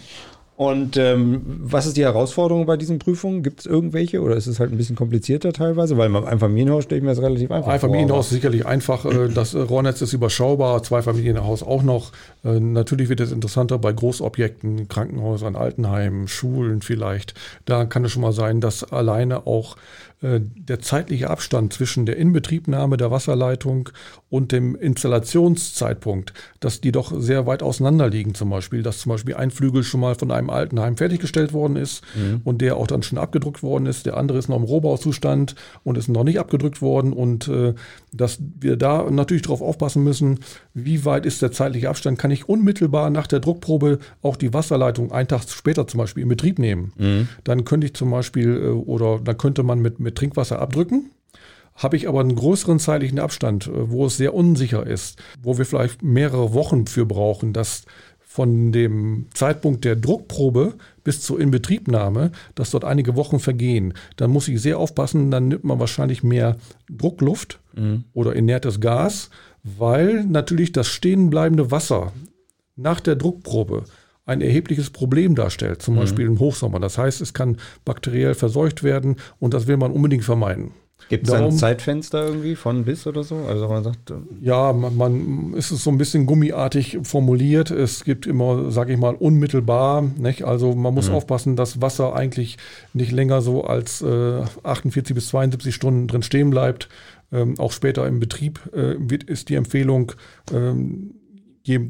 Und 0.62 0.96
ähm, 0.96 1.42
was 1.44 1.88
ist 1.88 1.98
die 1.98 2.04
Herausforderung 2.04 2.68
bei 2.68 2.78
diesen 2.78 3.00
Prüfungen? 3.00 3.42
Gibt 3.42 3.62
es 3.62 3.66
irgendwelche 3.66 4.22
oder 4.22 4.36
ist 4.36 4.46
es 4.46 4.60
halt 4.60 4.72
ein 4.72 4.78
bisschen 4.78 4.96
komplizierter 4.96 5.54
teilweise? 5.54 5.98
Weil 5.98 6.12
beim 6.12 6.24
Einfamilienhaus 6.24 6.84
stelle 6.84 7.00
ich 7.00 7.04
mir 7.04 7.10
das 7.10 7.20
relativ 7.20 7.50
einfach 7.50 7.66
vor. 7.66 7.74
Einfamilienhaus 7.74 8.28
ist 8.28 8.34
sicherlich 8.34 8.64
einfach. 8.64 9.06
Äh, 9.06 9.30
das 9.30 9.56
Rohrnetz 9.56 10.04
ist 10.04 10.14
überschaubar, 10.14 10.84
Zweifamilienhaus 10.84 11.64
auch 11.64 11.82
noch. 11.82 12.12
Äh, 12.46 12.60
natürlich 12.60 13.10
wird 13.10 13.22
es 13.22 13.32
interessanter 13.32 13.80
bei 13.80 13.92
Großobjekten, 13.92 14.88
Krankenhäusern, 14.88 15.56
Altenheimen, 15.56 16.28
Schulen 16.28 16.84
vielleicht. 16.84 17.34
Da 17.66 17.86
kann 17.86 18.06
es 18.06 18.12
schon 18.12 18.22
mal 18.22 18.32
sein, 18.32 18.62
dass 18.62 18.84
alleine 18.84 19.48
auch 19.48 19.78
äh, 19.78 19.80
der 20.22 20.80
zeitliche 20.80 21.32
Abstand 21.32 21.74
zwischen 21.74 22.06
der 22.06 22.18
Inbetriebnahme 22.18 22.96
der 22.96 23.10
Wasserleitung 23.10 23.90
und 24.30 24.52
dem 24.52 24.76
Installationszeitpunkt, 24.76 26.34
dass 26.60 26.80
die 26.80 26.92
doch 26.92 27.12
sehr 27.20 27.48
weit 27.48 27.64
auseinander 27.64 28.08
liegen 28.08 28.36
zum 28.36 28.52
Beispiel, 28.52 28.84
dass 28.84 29.00
zum 29.00 29.12
Beispiel 29.12 29.34
ein 29.34 29.50
Flügel 29.50 29.84
schon 29.84 30.00
mal 30.00 30.14
von 30.14 30.30
einem 30.30 30.52
Altenheim 30.52 30.96
fertiggestellt 30.96 31.54
worden 31.54 31.76
ist 31.76 32.04
mhm. 32.16 32.42
und 32.44 32.62
der 32.62 32.78
auch 32.78 32.86
dann 32.86 33.02
schon 33.02 33.18
abgedruckt 33.18 33.64
worden 33.64 33.88
ist, 33.88 34.06
der 34.06 34.16
andere 34.16 34.38
ist 34.38 34.48
noch 34.48 34.58
im 34.58 34.64
Rohbauzustand 34.64 35.56
und 35.84 35.98
ist 35.98 36.08
noch 36.08 36.24
nicht 36.24 36.40
abgedrückt 36.40 36.84
worden 36.84 37.14
und 37.14 37.48
äh, 37.48 37.74
dass 38.14 38.38
wir 38.60 38.78
da 38.78 39.10
natürlich 39.10 39.44
darauf 39.44 39.62
aufpassen 39.62 40.04
müssen, 40.04 40.40
wie 40.76 41.04
weit 41.04 41.26
ist 41.26 41.42
der 41.42 41.52
zeitliche 41.52 41.90
Abstand, 41.90 42.20
kann 42.20 42.30
ich 42.30 42.48
unmittelbar 42.48 43.10
nach 43.10 43.26
der 43.26 43.40
Druckprobe 43.40 43.98
auch 44.22 44.36
die 44.36 44.54
Wasserleitung 44.54 45.12
einen 45.12 45.28
Tag 45.28 45.50
später 45.50 45.88
zum 45.88 45.98
Beispiel 45.98 46.22
in 46.24 46.30
Betrieb 46.30 46.60
nehmen. 46.60 46.94
Mhm. 46.98 47.28
Dann 47.44 47.66
könnte 47.66 47.88
ich 47.88 47.96
zum 47.96 48.12
Beispiel 48.12 48.56
äh, 48.56 48.68
oder 48.70 49.20
dann 49.20 49.38
könnte 49.38 49.64
man 49.64 49.80
mit, 49.80 50.00
mit 50.00 50.11
mit 50.12 50.18
Trinkwasser 50.18 50.60
abdrücken. 50.60 51.12
Habe 51.76 51.96
ich 51.96 52.08
aber 52.08 52.20
einen 52.20 52.36
größeren 52.36 52.80
zeitlichen 52.80 53.20
Abstand, 53.20 53.68
äh, 53.68 53.90
wo 53.90 54.06
es 54.06 54.18
sehr 54.18 54.34
unsicher 54.34 54.86
ist, 54.86 55.18
wo 55.42 55.58
wir 55.58 55.66
vielleicht 55.66 56.04
mehrere 56.04 56.54
Wochen 56.54 56.86
für 56.86 57.06
brauchen, 57.06 57.54
dass 57.54 57.86
von 58.20 58.72
dem 58.72 59.28
Zeitpunkt 59.34 59.84
der 59.84 59.98
Druckprobe 59.98 60.76
bis 61.04 61.22
zur 61.22 61.40
Inbetriebnahme, 61.40 62.32
dass 62.56 62.72
dort 62.72 62.86
einige 62.86 63.16
Wochen 63.18 63.40
vergehen, 63.40 63.94
dann 64.16 64.32
muss 64.32 64.48
ich 64.48 64.62
sehr 64.62 64.80
aufpassen, 64.80 65.32
dann 65.32 65.50
nimmt 65.50 65.66
man 65.66 65.80
wahrscheinlich 65.80 66.24
mehr 66.24 66.56
Druckluft 66.90 67.60
mhm. 67.76 68.06
oder 68.14 68.34
inertes 68.36 68.80
Gas, 68.80 69.32
weil 69.64 70.24
natürlich 70.24 70.72
das 70.72 70.88
stehenbleibende 70.88 71.72
Wasser 71.72 72.14
nach 72.78 73.02
der 73.02 73.18
Druckprobe 73.18 73.84
ein 74.32 74.42
erhebliches 74.42 74.90
Problem 74.90 75.36
darstellt, 75.36 75.82
zum 75.82 75.96
mhm. 75.96 76.00
Beispiel 76.00 76.26
im 76.26 76.40
Hochsommer. 76.40 76.80
Das 76.80 76.98
heißt, 76.98 77.22
es 77.22 77.34
kann 77.34 77.58
bakteriell 77.86 78.34
verseucht 78.34 78.84
werden 78.84 79.18
und 79.40 79.54
das 79.54 79.68
will 79.68 79.78
man 79.78 79.92
unbedingt 79.92 80.24
vermeiden. 80.24 80.72
Gibt 81.10 81.28
es 81.28 81.34
ein 81.34 81.52
Zeitfenster 81.52 82.26
irgendwie 82.26 82.56
von 82.56 82.86
bis 82.86 83.06
oder 83.08 83.24
so? 83.24 83.36
Also 83.36 83.68
man 83.68 83.84
sagt, 83.84 84.12
äh, 84.12 84.16
ja, 84.42 84.72
man, 84.72 84.96
man 84.96 85.54
ist 85.54 85.72
es 85.72 85.84
so 85.84 85.90
ein 85.90 85.98
bisschen 85.98 86.26
gummiartig 86.26 87.00
formuliert. 87.04 87.72
Es 87.72 88.04
gibt 88.04 88.28
immer, 88.28 88.72
sage 88.72 88.94
ich 88.94 89.00
mal, 89.00 89.16
unmittelbar. 89.16 90.02
Nicht? 90.02 90.44
Also 90.44 90.74
man 90.74 90.94
muss 90.94 91.10
mhm. 91.10 91.16
aufpassen, 91.16 91.56
dass 91.56 91.82
Wasser 91.82 92.16
eigentlich 92.16 92.58
nicht 92.94 93.12
länger 93.12 93.42
so 93.42 93.64
als 93.64 94.02
äh, 94.02 94.42
48 94.64 95.14
bis 95.14 95.28
72 95.30 95.76
Stunden 95.76 96.08
drin 96.08 96.24
stehen 96.24 96.50
bleibt. 96.50 96.88
Ähm, 97.32 97.60
auch 97.60 97.72
später 97.72 98.08
im 98.08 98.20
Betrieb 98.20 98.62
äh, 98.74 98.96
wird, 98.98 99.24
ist 99.24 99.50
die 99.50 99.56
Empfehlung, 99.56 100.14
ähm, 100.54 101.16
je 101.64 101.90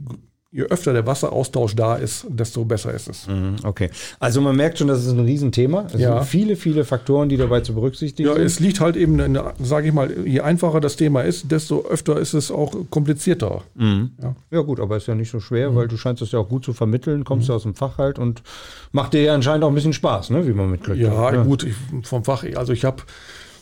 je 0.53 0.63
öfter 0.63 0.91
der 0.91 1.05
Wasseraustausch 1.07 1.75
da 1.75 1.95
ist, 1.95 2.25
desto 2.27 2.65
besser 2.65 2.93
ist 2.93 3.07
es. 3.07 3.27
Mhm, 3.27 3.55
okay. 3.63 3.89
Also 4.19 4.41
man 4.41 4.55
merkt 4.55 4.77
schon, 4.77 4.89
das 4.89 5.05
ist 5.05 5.11
ein 5.11 5.21
Riesenthema. 5.21 5.87
Es 5.93 6.01
ja. 6.01 6.17
sind 6.17 6.27
viele, 6.27 6.55
viele 6.57 6.83
Faktoren, 6.83 7.29
die 7.29 7.37
dabei 7.37 7.61
zu 7.61 7.73
berücksichtigen 7.73 8.27
ja, 8.27 8.33
sind. 8.33 8.41
Ja, 8.41 8.47
es 8.47 8.59
liegt 8.59 8.81
halt 8.81 8.97
eben, 8.97 9.39
sage 9.63 9.87
ich 9.87 9.93
mal, 9.93 10.11
je 10.27 10.41
einfacher 10.41 10.81
das 10.81 10.97
Thema 10.97 11.21
ist, 11.21 11.49
desto 11.51 11.85
öfter 11.85 12.19
ist 12.19 12.33
es 12.33 12.51
auch 12.51 12.75
komplizierter. 12.89 13.61
Mhm. 13.75 14.11
Ja. 14.21 14.35
ja. 14.51 14.61
gut, 14.61 14.81
aber 14.81 14.97
ist 14.97 15.07
ja 15.07 15.15
nicht 15.15 15.31
so 15.31 15.39
schwer, 15.39 15.71
mhm. 15.71 15.75
weil 15.75 15.87
du 15.87 15.95
scheinst 15.95 16.21
das 16.21 16.33
ja 16.33 16.39
auch 16.39 16.49
gut 16.49 16.65
zu 16.65 16.73
vermitteln, 16.73 17.23
kommst 17.23 17.47
ja 17.47 17.53
mhm. 17.53 17.55
aus 17.55 17.63
dem 17.63 17.75
Fach 17.75 17.97
halt 17.97 18.19
und 18.19 18.43
macht 18.91 19.13
dir 19.13 19.21
ja 19.21 19.33
anscheinend 19.33 19.63
auch 19.63 19.69
ein 19.69 19.75
bisschen 19.75 19.93
Spaß, 19.93 20.31
ne, 20.31 20.45
wie 20.45 20.53
man 20.53 20.69
mitkriegt. 20.69 20.99
Ja, 20.99 21.31
ja. 21.31 21.43
gut, 21.43 21.63
ich, 21.63 21.75
vom 22.03 22.25
Fach, 22.25 22.43
also 22.55 22.73
ich 22.73 22.83
habe 22.83 23.03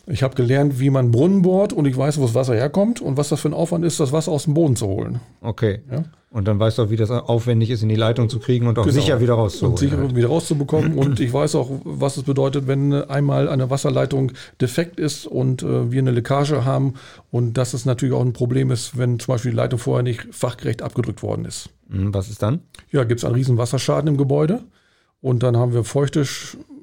ich 0.10 0.24
habe 0.24 0.36
gelernt, 0.36 0.80
wie 0.80 0.90
man 0.90 1.12
Brunnen 1.12 1.44
bohrt 1.44 1.72
und 1.72 1.86
ich 1.86 1.96
weiß, 1.96 2.18
wo 2.18 2.24
das 2.24 2.34
Wasser 2.34 2.56
herkommt 2.56 3.00
und 3.00 3.18
was 3.18 3.30
das 3.30 3.42
für 3.42 3.50
ein 3.50 3.54
Aufwand 3.54 3.86
ist, 3.86 4.00
das 4.00 4.12
Wasser 4.12 4.32
aus 4.32 4.46
dem 4.46 4.56
Boden 4.56 4.76
zu 4.76 4.88
holen. 4.88 5.20
Okay. 5.42 5.82
Ja? 5.92 6.04
Und 6.32 6.48
dann 6.48 6.60
weißt 6.60 6.78
du 6.78 6.84
auch, 6.84 6.90
wie 6.90 6.96
das 6.96 7.10
aufwendig 7.10 7.72
ist, 7.72 7.82
in 7.82 7.90
die 7.90 7.96
Leitung 7.96 8.30
zu 8.30 8.40
kriegen 8.40 8.68
und 8.68 8.78
auch 8.78 8.86
genau. 8.86 8.94
sicher 8.94 9.20
wieder 9.20 9.34
rauszuholen. 9.34 9.72
Und 9.72 9.80
sicher 9.80 10.16
wieder 10.16 10.28
rauszubekommen. 10.28 10.94
und 10.98 11.20
ich 11.20 11.34
weiß 11.34 11.56
auch, 11.56 11.72
was 11.84 12.18
es 12.18 12.24
bedeutet, 12.24 12.68
wenn 12.68 12.94
einmal 12.94 13.50
eine 13.50 13.70
Wasserleitung 13.70 14.32
defekt 14.62 15.00
ist 15.00 15.26
und 15.26 15.64
äh, 15.64 15.92
wir 15.92 16.00
eine 16.00 16.12
Leckage 16.12 16.66
haben. 16.66 16.96
Und 17.32 17.54
dass 17.54 17.74
es 17.74 17.86
natürlich 17.86 18.14
auch 18.14 18.22
ein 18.22 18.34
Problem 18.34 18.70
ist, 18.70 18.98
wenn 18.98 19.20
zum 19.20 19.34
Beispiel 19.34 19.52
die 19.52 19.58
Leitung 19.58 19.80
vorher 19.80 20.04
nicht 20.04 20.28
fachgerecht 20.32 20.84
abgedrückt 20.84 21.24
worden 21.24 21.46
ist. 21.46 21.70
Hm, 21.90 22.14
was 22.14 22.30
ist 22.30 22.44
dann? 22.44 22.62
Ja, 22.92 23.04
gibt 23.06 23.20
es 23.20 23.26
einen 23.26 23.36
riesen 23.36 23.58
Wasserschaden 23.58 24.08
im 24.08 24.18
Gebäude. 24.18 24.64
Und 25.22 25.44
dann 25.44 25.58
haben 25.58 25.74
wir 25.74 25.84
feuchte 25.84 26.24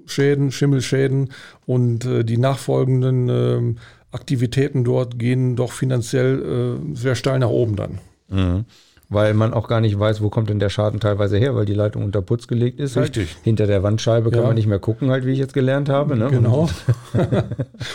Schäden, 0.07 0.53
Schimmelschäden 0.53 1.33
und 1.67 2.05
äh, 2.05 2.25
die 2.25 2.39
nachfolgenden 2.39 3.29
äh, 3.29 3.81
Aktivitäten 4.13 4.85
dort 4.85 5.19
gehen 5.19 5.57
doch 5.57 5.73
finanziell 5.73 6.81
äh, 6.93 6.97
sehr 6.97 7.15
steil 7.15 7.39
nach 7.39 7.49
oben 7.49 7.77
dann. 7.77 7.99
Mhm 8.29 8.65
weil 9.09 9.35
man 9.35 9.55
auch 9.55 9.69
gar 9.69 9.81
nicht 9.81 9.99
weiß, 9.99 10.21
wo 10.21 10.31
kommt 10.31 10.51
denn 10.51 10.59
der 10.59 10.69
Schaden 10.69 11.01
teilweise 11.01 11.37
her, 11.37 11.55
weil 11.55 11.65
die 11.65 11.75
Leitung 11.75 12.05
unter 12.05 12.23
Putz 12.23 12.49
gelegt 12.49 12.81
ist. 12.81 12.97
Halt. 12.97 13.09
Richtig. 13.17 13.35
Halt. 13.35 13.45
Hinter 13.45 13.67
der 13.67 13.83
Wandscheibe 13.83 14.31
kann 14.31 14.41
ja. 14.41 14.47
man 14.47 14.57
nicht 14.57 14.67
mehr 14.67 14.79
gucken, 14.79 15.11
halt, 15.11 15.25
wie 15.27 15.33
ich 15.33 15.39
jetzt 15.39 15.55
gelernt 15.55 15.89
habe. 15.89 16.17
Ne? 16.17 16.29
Genau. 16.31 16.69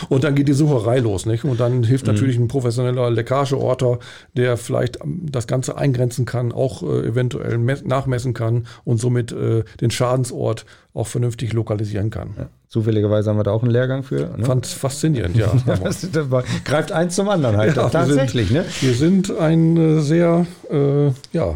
und 0.08 0.24
dann 0.24 0.34
geht 0.34 0.48
die 0.48 0.54
Sucherei 0.54 0.98
los, 0.98 1.26
nicht? 1.26 1.44
Und 1.44 1.60
dann 1.60 1.82
hilft 1.82 2.06
mhm. 2.06 2.12
natürlich 2.12 2.38
ein 2.38 2.48
professioneller 2.48 3.10
Leckageorter, 3.10 3.98
der 4.34 4.56
vielleicht 4.56 4.98
das 5.04 5.46
Ganze 5.46 5.76
eingrenzen 5.76 6.24
kann, 6.24 6.52
auch 6.52 6.82
äh, 6.82 7.06
eventuell 7.06 7.58
nachmessen 7.58 8.32
kann 8.32 8.66
und 8.84 8.98
somit 8.98 9.32
äh, 9.32 9.64
den 9.80 9.90
Schadensort 9.90 10.64
auch 10.94 11.06
vernünftig 11.06 11.52
lokalisieren 11.52 12.10
kann. 12.10 12.30
Ja. 12.38 12.48
Zufälligerweise 12.72 13.28
haben 13.28 13.36
wir 13.36 13.42
da 13.42 13.50
auch 13.50 13.62
einen 13.62 13.70
Lehrgang 13.70 14.02
für. 14.02 14.34
Ne? 14.34 14.46
Fand 14.46 14.66
faszinierend, 14.66 15.36
ja. 15.36 15.52
das, 15.84 16.10
das 16.10 16.30
war, 16.30 16.42
greift 16.64 16.90
eins 16.90 17.14
zum 17.14 17.28
anderen 17.28 17.58
halt. 17.58 17.76
Ja, 17.76 17.90
tatsächlich, 17.90 18.50
wir 18.50 18.62
sind, 18.62 18.66
ne? 18.66 18.80
Wir 18.80 18.94
sind 18.94 19.36
ein 19.38 19.76
äh, 19.76 20.00
sehr 20.00 20.46
äh, 20.70 21.08
ja, 21.34 21.54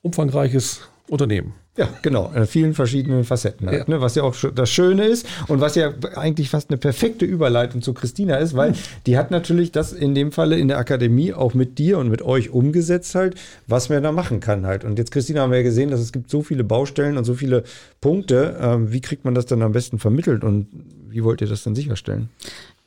umfangreiches 0.00 0.80
Unternehmen. 1.10 1.52
Ja, 1.80 1.88
genau, 2.02 2.30
in 2.36 2.46
vielen 2.46 2.74
verschiedenen 2.74 3.24
Facetten 3.24 3.66
halt, 3.66 3.88
ja. 3.88 3.94
Ne, 3.94 4.02
was 4.02 4.14
ja 4.14 4.22
auch 4.22 4.36
das 4.54 4.70
Schöne 4.70 5.06
ist 5.06 5.26
und 5.48 5.62
was 5.62 5.76
ja 5.76 5.94
eigentlich 6.14 6.50
fast 6.50 6.68
eine 6.68 6.76
perfekte 6.76 7.24
Überleitung 7.24 7.80
zu 7.80 7.94
Christina 7.94 8.36
ist, 8.36 8.54
weil 8.54 8.74
die 9.06 9.16
hat 9.16 9.30
natürlich 9.30 9.72
das 9.72 9.94
in 9.94 10.14
dem 10.14 10.30
Falle 10.30 10.58
in 10.58 10.68
der 10.68 10.76
Akademie 10.76 11.32
auch 11.32 11.54
mit 11.54 11.78
dir 11.78 11.96
und 11.96 12.10
mit 12.10 12.20
euch 12.20 12.50
umgesetzt 12.50 13.14
halt, 13.14 13.34
was 13.66 13.88
man 13.88 14.02
da 14.02 14.12
machen 14.12 14.40
kann 14.40 14.66
halt. 14.66 14.84
Und 14.84 14.98
jetzt, 14.98 15.10
Christina, 15.10 15.40
haben 15.40 15.52
wir 15.52 15.56
ja 15.56 15.64
gesehen, 15.64 15.90
dass 15.90 16.00
es 16.00 16.12
gibt 16.12 16.28
so 16.28 16.42
viele 16.42 16.64
Baustellen 16.64 17.16
und 17.16 17.24
so 17.24 17.32
viele 17.32 17.64
Punkte. 18.02 18.58
Ähm, 18.60 18.92
wie 18.92 19.00
kriegt 19.00 19.24
man 19.24 19.34
das 19.34 19.46
dann 19.46 19.62
am 19.62 19.72
besten 19.72 19.98
vermittelt 19.98 20.44
und 20.44 20.66
wie 21.08 21.24
wollt 21.24 21.40
ihr 21.40 21.48
das 21.48 21.62
dann 21.62 21.74
sicherstellen? 21.74 22.28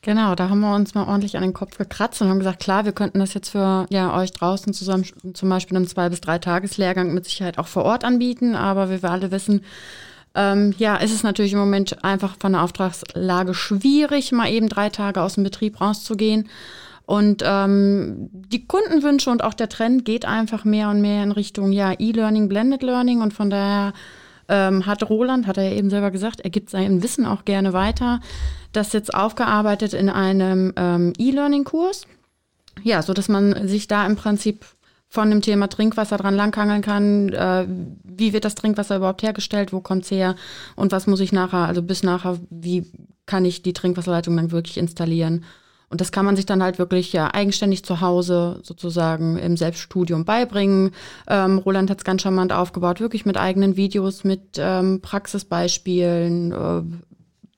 Genau, 0.03 0.35
da 0.35 0.49
haben 0.49 0.59
wir 0.59 0.75
uns 0.75 0.95
mal 0.95 1.07
ordentlich 1.07 1.37
an 1.37 1.43
den 1.43 1.53
Kopf 1.53 1.77
gekratzt 1.77 2.21
und 2.21 2.27
haben 2.27 2.39
gesagt, 2.39 2.59
klar, 2.59 2.83
wir 2.83 2.91
könnten 2.91 3.19
das 3.19 3.33
jetzt 3.33 3.49
für 3.49 3.85
ja, 3.89 4.13
euch 4.17 4.33
draußen 4.33 4.73
zusammen 4.73 5.05
zum 5.33 5.47
Beispiel 5.47 5.77
einen 5.77 5.87
zwei 5.87 6.09
bis 6.09 6.19
drei 6.19 6.39
Tageslehrgang 6.39 7.13
mit 7.13 7.23
Sicherheit 7.23 7.57
auch 7.57 7.67
vor 7.67 7.85
Ort 7.85 8.03
anbieten, 8.03 8.53
aber 8.53 8.89
wie 8.89 9.01
wir 9.01 9.09
alle 9.09 9.31
wissen, 9.31 9.63
ähm, 10.35 10.75
ja, 10.77 10.97
ist 10.97 11.13
es 11.13 11.23
natürlich 11.23 11.53
im 11.53 11.59
Moment 11.59 12.03
einfach 12.03 12.35
von 12.37 12.51
der 12.51 12.63
Auftragslage 12.63 13.53
schwierig, 13.53 14.33
mal 14.33 14.49
eben 14.49 14.67
drei 14.67 14.89
Tage 14.89 15.21
aus 15.21 15.35
dem 15.35 15.45
Betrieb 15.45 15.79
rauszugehen. 15.79 16.49
Und 17.05 17.41
ähm, 17.45 18.29
die 18.31 18.67
Kundenwünsche 18.67 19.29
und 19.29 19.41
auch 19.41 19.53
der 19.53 19.69
Trend 19.69 20.03
geht 20.03 20.25
einfach 20.25 20.65
mehr 20.65 20.89
und 20.89 20.99
mehr 20.99 21.23
in 21.23 21.31
Richtung 21.31 21.71
ja 21.71 21.93
E-Learning, 21.97 22.49
Blended 22.49 22.83
Learning 22.83 23.21
und 23.21 23.33
von 23.33 23.49
daher 23.49 23.93
ähm, 24.53 24.85
hat 24.85 25.09
Roland, 25.09 25.47
hat 25.47 25.57
er 25.57 25.63
ja 25.63 25.75
eben 25.75 25.89
selber 25.89 26.11
gesagt, 26.11 26.39
er 26.41 26.51
gibt 26.51 26.69
sein 26.69 27.01
Wissen 27.01 27.25
auch 27.25 27.43
gerne 27.43 27.73
weiter. 27.73 28.19
Das 28.71 28.93
jetzt 28.93 29.13
aufgearbeitet 29.13 29.93
in 29.93 30.09
einem 30.09 30.73
ähm, 30.75 31.13
E-Learning-Kurs. 31.17 32.05
Ja, 32.83 33.01
so 33.01 33.13
dass 33.13 33.29
man 33.29 33.67
sich 33.67 33.87
da 33.87 34.05
im 34.05 34.15
Prinzip 34.15 34.65
von 35.09 35.29
dem 35.29 35.41
Thema 35.41 35.67
Trinkwasser 35.67 36.17
dran 36.17 36.35
langhangeln 36.35 36.81
kann. 36.81 37.29
Äh, 37.29 37.65
wie 38.03 38.33
wird 38.33 38.45
das 38.45 38.55
Trinkwasser 38.55 38.97
überhaupt 38.97 39.23
hergestellt? 39.23 39.73
Wo 39.73 39.79
kommt's 39.79 40.11
her? 40.11 40.35
Und 40.75 40.91
was 40.91 41.07
muss 41.07 41.19
ich 41.19 41.31
nachher, 41.31 41.67
also 41.67 41.81
bis 41.81 42.03
nachher, 42.03 42.39
wie 42.49 42.91
kann 43.25 43.45
ich 43.45 43.63
die 43.63 43.73
Trinkwasserleitung 43.73 44.37
dann 44.37 44.51
wirklich 44.51 44.77
installieren? 44.77 45.45
Und 45.93 46.01
das 46.01 46.11
kann 46.11 46.25
man 46.25 46.35
sich 46.35 46.47
dann 46.47 46.63
halt 46.63 46.79
wirklich 46.79 47.13
ja 47.13 47.31
eigenständig 47.35 47.85
zu 47.85 48.01
Hause 48.01 48.61
sozusagen 48.63 49.37
im 49.37 49.55
Selbststudium 49.55 50.25
beibringen. 50.25 50.89
Ähm, 51.27 51.59
Roland 51.59 51.91
hat 51.91 51.99
es 51.99 52.03
ganz 52.03 52.23
charmant 52.23 52.51
aufgebaut, 52.51 52.99
wirklich 52.99 53.27
mit 53.27 53.37
eigenen 53.37 53.77
Videos, 53.77 54.23
mit 54.23 54.41
ähm, 54.57 55.01
Praxisbeispielen, 55.01 56.51
äh, 56.51 56.81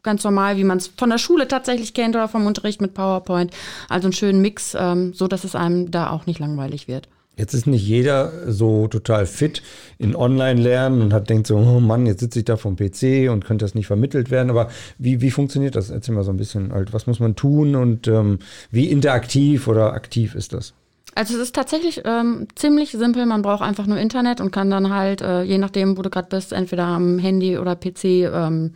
ganz 0.03 0.25
normal, 0.25 0.57
wie 0.57 0.65
man 0.65 0.79
es 0.79 0.87
von 0.97 1.09
der 1.09 1.17
Schule 1.17 1.47
tatsächlich 1.47 1.93
kennt 1.93 2.13
oder 2.13 2.27
vom 2.27 2.45
Unterricht 2.45 2.81
mit 2.81 2.93
PowerPoint. 2.93 3.53
Also 3.87 4.07
einen 4.07 4.13
schönen 4.13 4.41
Mix, 4.41 4.75
ähm, 4.77 5.13
so 5.13 5.29
dass 5.29 5.45
es 5.45 5.55
einem 5.55 5.89
da 5.89 6.09
auch 6.09 6.25
nicht 6.25 6.39
langweilig 6.39 6.89
wird. 6.89 7.07
Jetzt 7.37 7.53
ist 7.53 7.67
nicht 7.67 7.85
jeder 7.85 8.51
so 8.51 8.87
total 8.87 9.25
fit 9.25 9.61
in 9.97 10.15
Online-Lernen 10.15 11.01
und 11.01 11.13
hat 11.13 11.29
denkt 11.29 11.47
so, 11.47 11.57
oh 11.57 11.79
Mann, 11.79 12.05
jetzt 12.05 12.21
sitze 12.21 12.39
ich 12.39 12.45
da 12.45 12.55
vom 12.55 12.77
PC 12.77 13.29
und 13.29 13.43
könnte 13.43 13.65
das 13.65 13.75
nicht 13.75 13.87
vermittelt 13.87 14.31
werden. 14.31 14.49
Aber 14.49 14.69
wie, 14.97 15.21
wie 15.21 15.31
funktioniert 15.31 15.75
das? 15.75 15.89
Erzähl 15.89 16.15
mal 16.15 16.23
so 16.23 16.31
ein 16.31 16.37
bisschen 16.37 16.71
halt, 16.71 16.93
was 16.93 17.07
muss 17.07 17.19
man 17.19 17.35
tun 17.35 17.75
und 17.75 18.07
ähm, 18.07 18.39
wie 18.71 18.89
interaktiv 18.89 19.67
oder 19.67 19.93
aktiv 19.93 20.35
ist 20.35 20.53
das? 20.53 20.73
Also 21.17 21.35
es 21.35 21.39
ist 21.39 21.55
tatsächlich 21.55 22.01
ähm, 22.03 22.47
ziemlich 22.55 22.91
simpel. 22.91 23.25
Man 23.25 23.41
braucht 23.41 23.61
einfach 23.61 23.87
nur 23.87 23.97
Internet 23.97 24.41
und 24.41 24.51
kann 24.51 24.69
dann 24.69 24.93
halt, 24.93 25.21
äh, 25.21 25.43
je 25.43 25.57
nachdem, 25.57 25.97
wo 25.97 26.01
du 26.01 26.09
gerade 26.09 26.27
bist, 26.27 26.51
entweder 26.51 26.83
am 26.83 27.19
Handy 27.19 27.57
oder 27.57 27.77
PC, 27.77 28.03
ähm, 28.03 28.73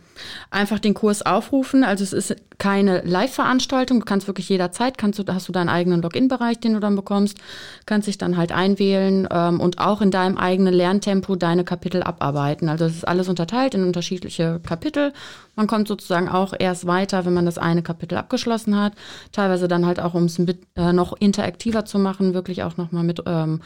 einfach 0.50 0.78
den 0.78 0.94
Kurs 0.94 1.20
aufrufen. 1.20 1.84
Also 1.84 2.02
es 2.02 2.14
ist 2.14 2.36
keine 2.56 3.02
Live-Veranstaltung. 3.02 4.00
Du 4.00 4.06
kannst 4.06 4.26
wirklich 4.26 4.48
jederzeit, 4.48 4.96
kannst 4.96 5.18
du, 5.18 5.24
hast 5.30 5.48
du 5.48 5.52
deinen 5.52 5.68
eigenen 5.68 6.00
Login-Bereich, 6.00 6.60
den 6.60 6.72
du 6.72 6.80
dann 6.80 6.96
bekommst, 6.96 7.36
kannst 7.84 8.08
dich 8.08 8.16
dann 8.16 8.38
halt 8.38 8.52
einwählen 8.52 9.28
ähm, 9.30 9.60
und 9.60 9.78
auch 9.78 10.00
in 10.00 10.10
deinem 10.10 10.38
eigenen 10.38 10.72
Lerntempo 10.72 11.36
deine 11.36 11.64
Kapitel 11.64 12.02
abarbeiten. 12.02 12.70
Also 12.70 12.86
es 12.86 12.94
ist 12.94 13.08
alles 13.08 13.28
unterteilt 13.28 13.74
in 13.74 13.84
unterschiedliche 13.84 14.60
Kapitel. 14.66 15.12
Man 15.60 15.66
kommt 15.66 15.88
sozusagen 15.88 16.30
auch 16.30 16.54
erst 16.58 16.86
weiter, 16.86 17.26
wenn 17.26 17.34
man 17.34 17.44
das 17.44 17.58
eine 17.58 17.82
Kapitel 17.82 18.16
abgeschlossen 18.16 18.80
hat. 18.80 18.94
Teilweise 19.30 19.68
dann 19.68 19.84
halt 19.84 20.00
auch, 20.00 20.14
um 20.14 20.24
es 20.24 20.38
äh, 20.38 20.94
noch 20.94 21.12
interaktiver 21.20 21.84
zu 21.84 21.98
machen, 21.98 22.32
wirklich 22.32 22.62
auch 22.62 22.78
nochmal 22.78 23.04
mit 23.04 23.22
ähm, 23.26 23.60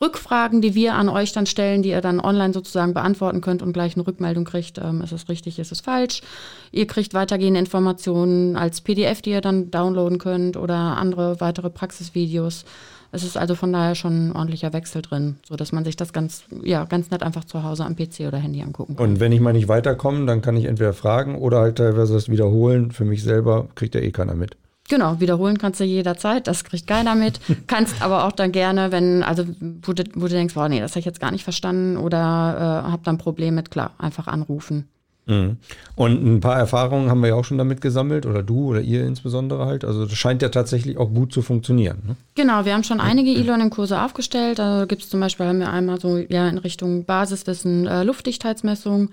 Rückfragen, 0.00 0.62
die 0.62 0.76
wir 0.76 0.94
an 0.94 1.08
euch 1.08 1.32
dann 1.32 1.46
stellen, 1.46 1.82
die 1.82 1.88
ihr 1.88 2.00
dann 2.00 2.20
online 2.20 2.52
sozusagen 2.52 2.94
beantworten 2.94 3.40
könnt 3.40 3.60
und 3.60 3.72
gleich 3.72 3.96
eine 3.96 4.06
Rückmeldung 4.06 4.44
kriegt, 4.44 4.78
ähm, 4.78 5.00
ist 5.00 5.10
es 5.10 5.28
richtig, 5.28 5.58
ist 5.58 5.72
es 5.72 5.80
falsch. 5.80 6.22
Ihr 6.70 6.86
kriegt 6.86 7.12
weitergehende 7.12 7.58
Informationen 7.58 8.54
als 8.54 8.80
PDF, 8.80 9.20
die 9.20 9.30
ihr 9.30 9.40
dann 9.40 9.72
downloaden 9.72 10.18
könnt 10.18 10.56
oder 10.56 10.76
andere 10.76 11.40
weitere 11.40 11.70
Praxisvideos. 11.70 12.64
Es 13.12 13.24
ist 13.24 13.36
also 13.36 13.54
von 13.54 13.72
daher 13.72 13.94
schon 13.94 14.28
ein 14.28 14.32
ordentlicher 14.32 14.72
Wechsel 14.72 15.02
drin, 15.02 15.36
so 15.46 15.54
dass 15.54 15.70
man 15.70 15.84
sich 15.84 15.96
das 15.96 16.14
ganz, 16.14 16.44
ja, 16.62 16.84
ganz 16.86 17.10
nett 17.10 17.22
einfach 17.22 17.44
zu 17.44 17.62
Hause 17.62 17.84
am 17.84 17.94
PC 17.94 18.20
oder 18.26 18.38
Handy 18.38 18.62
angucken 18.62 18.96
kann. 18.96 19.06
Und 19.06 19.20
wenn 19.20 19.32
ich 19.32 19.40
mal 19.40 19.52
nicht 19.52 19.68
weiterkomme, 19.68 20.24
dann 20.24 20.40
kann 20.40 20.56
ich 20.56 20.64
entweder 20.64 20.94
fragen 20.94 21.36
oder 21.36 21.60
halt 21.60 21.76
teilweise 21.76 22.14
das 22.14 22.30
wiederholen. 22.30 22.90
Für 22.90 23.04
mich 23.04 23.22
selber 23.22 23.68
kriegt 23.74 23.94
ja 23.94 24.00
eh 24.00 24.10
keiner 24.10 24.34
mit. 24.34 24.56
Genau, 24.88 25.20
wiederholen 25.20 25.58
kannst 25.58 25.80
du 25.80 25.84
jederzeit, 25.84 26.46
das 26.46 26.64
kriegt 26.64 26.86
keiner 26.86 27.14
mit. 27.14 27.40
kannst 27.66 28.02
aber 28.02 28.24
auch 28.24 28.32
dann 28.32 28.50
gerne, 28.50 28.92
wenn, 28.92 29.22
also 29.22 29.44
wo 29.82 29.92
du, 29.92 30.04
wo 30.14 30.26
du 30.26 30.34
denkst, 30.34 30.54
boah, 30.54 30.68
nee, 30.68 30.80
das 30.80 30.92
habe 30.92 31.00
ich 31.00 31.06
jetzt 31.06 31.20
gar 31.20 31.30
nicht 31.30 31.44
verstanden 31.44 31.98
oder 31.98 32.84
äh, 32.86 32.90
hab 32.90 33.04
dann 33.04 33.16
ein 33.16 33.18
Problem 33.18 33.54
mit, 33.54 33.70
klar, 33.70 33.92
einfach 33.98 34.26
anrufen. 34.26 34.88
Mhm. 35.26 35.58
Und 35.94 36.24
ein 36.24 36.40
paar 36.40 36.56
Erfahrungen 36.56 37.08
haben 37.08 37.20
wir 37.20 37.28
ja 37.28 37.34
auch 37.34 37.44
schon 37.44 37.58
damit 37.58 37.80
gesammelt, 37.80 38.26
oder 38.26 38.42
du 38.42 38.66
oder 38.66 38.80
ihr 38.80 39.06
insbesondere 39.06 39.66
halt. 39.66 39.84
Also 39.84 40.04
das 40.04 40.16
scheint 40.16 40.42
ja 40.42 40.48
tatsächlich 40.48 40.98
auch 40.98 41.10
gut 41.10 41.32
zu 41.32 41.42
funktionieren. 41.42 42.02
Ne? 42.06 42.16
Genau, 42.34 42.64
wir 42.64 42.74
haben 42.74 42.82
schon 42.82 43.00
einige 43.00 43.30
E-Learning-Kurse 43.30 44.02
aufgestellt. 44.02 44.58
Da 44.58 44.84
gibt 44.86 45.02
es 45.02 45.10
zum 45.10 45.20
Beispiel, 45.20 45.46
haben 45.46 45.60
wir 45.60 45.70
einmal 45.70 46.00
so 46.00 46.18
ja 46.18 46.48
in 46.48 46.58
Richtung 46.58 47.04
Basiswissen 47.04 47.86
äh, 47.86 48.02
Luftdichtheitsmessung. 48.02 49.10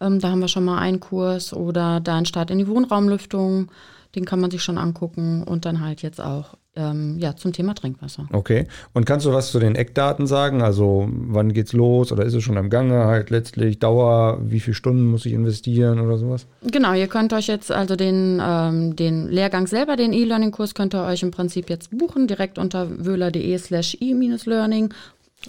Ähm, 0.00 0.18
da 0.18 0.30
haben 0.30 0.40
wir 0.40 0.48
schon 0.48 0.64
mal 0.64 0.78
einen 0.78 1.00
Kurs 1.00 1.52
oder 1.52 2.00
da 2.00 2.16
ein 2.16 2.26
Start 2.26 2.50
in 2.50 2.58
die 2.58 2.68
Wohnraumlüftung. 2.68 3.70
Den 4.14 4.24
kann 4.24 4.40
man 4.40 4.50
sich 4.50 4.62
schon 4.62 4.78
angucken 4.78 5.44
und 5.44 5.66
dann 5.66 5.80
halt 5.80 6.02
jetzt 6.02 6.20
auch 6.20 6.54
ähm, 6.80 7.18
ja, 7.18 7.36
zum 7.36 7.52
Thema 7.52 7.74
Trinkwasser. 7.74 8.26
Okay. 8.32 8.66
Und 8.92 9.04
kannst 9.04 9.26
du 9.26 9.32
was 9.32 9.50
zu 9.50 9.58
den 9.58 9.74
Eckdaten 9.74 10.26
sagen? 10.26 10.62
Also 10.62 11.08
wann 11.10 11.52
geht's 11.52 11.72
los 11.72 12.12
oder 12.12 12.24
ist 12.24 12.34
es 12.34 12.42
schon 12.42 12.56
am 12.56 12.70
Gange? 12.70 13.04
Halt 13.04 13.30
letztlich 13.30 13.78
Dauer, 13.78 14.38
wie 14.42 14.60
viele 14.60 14.74
Stunden 14.74 15.06
muss 15.06 15.26
ich 15.26 15.32
investieren 15.32 16.00
oder 16.00 16.16
sowas? 16.18 16.46
Genau, 16.62 16.94
ihr 16.94 17.08
könnt 17.08 17.32
euch 17.32 17.46
jetzt 17.46 17.70
also 17.70 17.96
den, 17.96 18.40
ähm, 18.42 18.96
den 18.96 19.28
Lehrgang 19.28 19.66
selber, 19.66 19.96
den 19.96 20.12
E-Learning-Kurs, 20.12 20.74
könnt 20.74 20.94
ihr 20.94 21.04
euch 21.04 21.22
im 21.22 21.30
Prinzip 21.30 21.68
jetzt 21.68 21.96
buchen, 21.96 22.26
direkt 22.26 22.58
unter 22.58 22.88
wöhler.de 23.04 23.58
slash 23.58 23.96
e-learning 24.00 24.94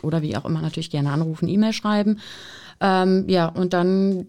oder 0.04 0.22
wie 0.22 0.36
auch 0.38 0.46
immer 0.46 0.62
natürlich 0.62 0.90
gerne 0.90 1.12
anrufen, 1.12 1.48
E-Mail 1.48 1.74
schreiben. 1.74 2.20
Ähm, 2.80 3.26
ja, 3.28 3.48
und 3.48 3.74
dann 3.74 4.28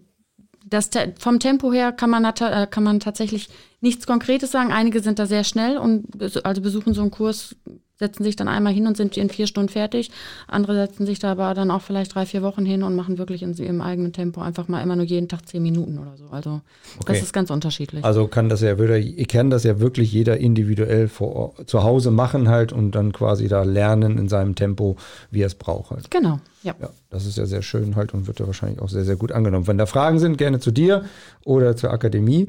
das, 0.73 0.89
vom 1.19 1.39
Tempo 1.39 1.71
her 1.71 1.91
kann 1.91 2.09
man, 2.09 2.25
äh, 2.25 2.67
kann 2.69 2.83
man 2.83 2.99
tatsächlich 2.99 3.49
nichts 3.81 4.07
Konkretes 4.07 4.51
sagen. 4.51 4.71
Einige 4.71 5.01
sind 5.01 5.19
da 5.19 5.25
sehr 5.25 5.43
schnell 5.43 5.77
und 5.77 6.05
also 6.43 6.61
besuchen 6.61 6.93
so 6.93 7.01
einen 7.01 7.11
Kurs, 7.11 7.55
setzen 8.03 8.23
sich 8.23 8.35
dann 8.35 8.47
einmal 8.47 8.73
hin 8.73 8.85
und 8.85 8.97
sind 8.97 9.15
in 9.17 9.29
vier 9.29 9.47
Stunden 9.47 9.69
fertig. 9.69 10.11
Andere 10.47 10.75
setzen 10.75 11.05
sich 11.05 11.19
da 11.19 11.31
aber 11.31 11.53
dann 11.53 11.71
auch 11.71 11.81
vielleicht 11.81 12.13
drei, 12.13 12.25
vier 12.25 12.41
Wochen 12.41 12.65
hin 12.65 12.83
und 12.83 12.95
machen 12.95 13.17
wirklich 13.17 13.41
in 13.41 13.55
ihrem 13.55 13.81
eigenen 13.81 14.11
Tempo 14.11 14.41
einfach 14.41 14.67
mal 14.67 14.81
immer 14.81 14.95
nur 14.95 15.05
jeden 15.05 15.29
Tag 15.29 15.47
zehn 15.47 15.63
Minuten 15.63 15.97
oder 15.97 16.17
so. 16.17 16.27
Also 16.31 16.61
okay. 16.99 17.13
das 17.13 17.21
ist 17.21 17.33
ganz 17.33 17.49
unterschiedlich. 17.49 18.03
Also 18.03 18.27
kann 18.27 18.49
das 18.49 18.61
ja 18.61 18.77
wieder, 18.77 18.99
kann 19.25 19.49
das 19.49 19.63
ja 19.63 19.79
wirklich 19.79 20.11
jeder 20.11 20.37
individuell 20.37 21.07
vor, 21.07 21.53
zu 21.65 21.83
Hause 21.83 22.11
machen 22.11 22.49
halt 22.49 22.73
und 22.73 22.91
dann 22.91 23.13
quasi 23.13 23.47
da 23.47 23.63
lernen 23.63 24.17
in 24.17 24.27
seinem 24.27 24.55
Tempo, 24.55 24.97
wie 25.31 25.41
er 25.41 25.47
es 25.47 25.55
braucht 25.55 25.91
halt. 25.91 26.11
Genau. 26.11 26.39
Ja. 26.63 26.75
ja, 26.81 26.89
das 27.09 27.25
ist 27.25 27.37
ja 27.37 27.45
sehr 27.45 27.61
schön 27.61 27.95
halt 27.95 28.13
und 28.13 28.27
wird 28.27 28.39
ja 28.39 28.47
wahrscheinlich 28.47 28.81
auch 28.81 28.89
sehr, 28.89 29.03
sehr 29.03 29.15
gut 29.15 29.31
angenommen. 29.31 29.67
Wenn 29.67 29.77
da 29.77 29.85
Fragen 29.85 30.19
sind, 30.19 30.37
gerne 30.37 30.59
zu 30.59 30.71
dir 30.71 31.05
oder 31.45 31.75
zur 31.75 31.91
Akademie. 31.91 32.47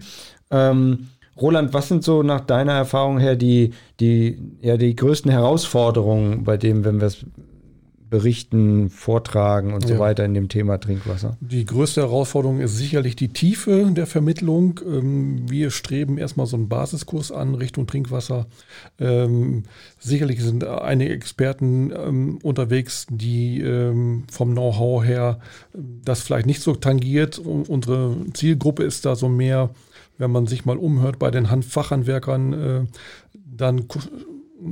Ähm, 0.50 1.08
Roland, 1.40 1.74
was 1.74 1.88
sind 1.88 2.04
so 2.04 2.22
nach 2.22 2.40
deiner 2.40 2.72
Erfahrung 2.72 3.18
her 3.18 3.36
die, 3.36 3.72
die, 4.00 4.38
ja, 4.60 4.76
die 4.76 4.94
größten 4.94 5.30
Herausforderungen 5.30 6.44
bei 6.44 6.56
dem, 6.56 6.84
wenn 6.84 7.00
wir 7.00 7.08
es 7.08 7.24
berichten, 8.14 8.90
vortragen 8.90 9.72
und 9.72 9.82
ja. 9.82 9.88
so 9.88 9.98
weiter 9.98 10.24
in 10.24 10.34
dem 10.34 10.48
Thema 10.48 10.78
Trinkwasser? 10.78 11.36
Die 11.40 11.64
größte 11.64 12.02
Herausforderung 12.02 12.60
ist 12.60 12.76
sicherlich 12.76 13.16
die 13.16 13.30
Tiefe 13.32 13.90
der 13.90 14.06
Vermittlung. 14.06 14.78
Ähm, 14.86 15.50
wir 15.50 15.72
streben 15.72 16.16
erstmal 16.16 16.46
so 16.46 16.56
einen 16.56 16.68
Basiskurs 16.68 17.32
an 17.32 17.56
Richtung 17.56 17.88
Trinkwasser. 17.88 18.46
Ähm, 19.00 19.64
sicherlich 19.98 20.40
sind 20.42 20.64
einige 20.64 21.12
Experten 21.12 21.90
ähm, 21.90 22.38
unterwegs, 22.44 23.06
die 23.10 23.64
vom 24.30 24.52
Know-how 24.52 25.04
her 25.04 25.40
das 25.72 26.20
vielleicht 26.20 26.46
nicht 26.46 26.62
so 26.62 26.74
tangiert. 26.74 27.38
Unsere 27.38 28.16
Zielgruppe 28.32 28.84
ist 28.84 29.04
da 29.04 29.16
so 29.16 29.28
mehr 29.28 29.70
wenn 30.18 30.30
man 30.30 30.46
sich 30.46 30.64
mal 30.64 30.76
umhört 30.76 31.18
bei 31.18 31.30
den 31.30 31.50
Handfachhandwerkern, 31.50 32.52
äh, 32.52 32.84
dann 33.34 33.86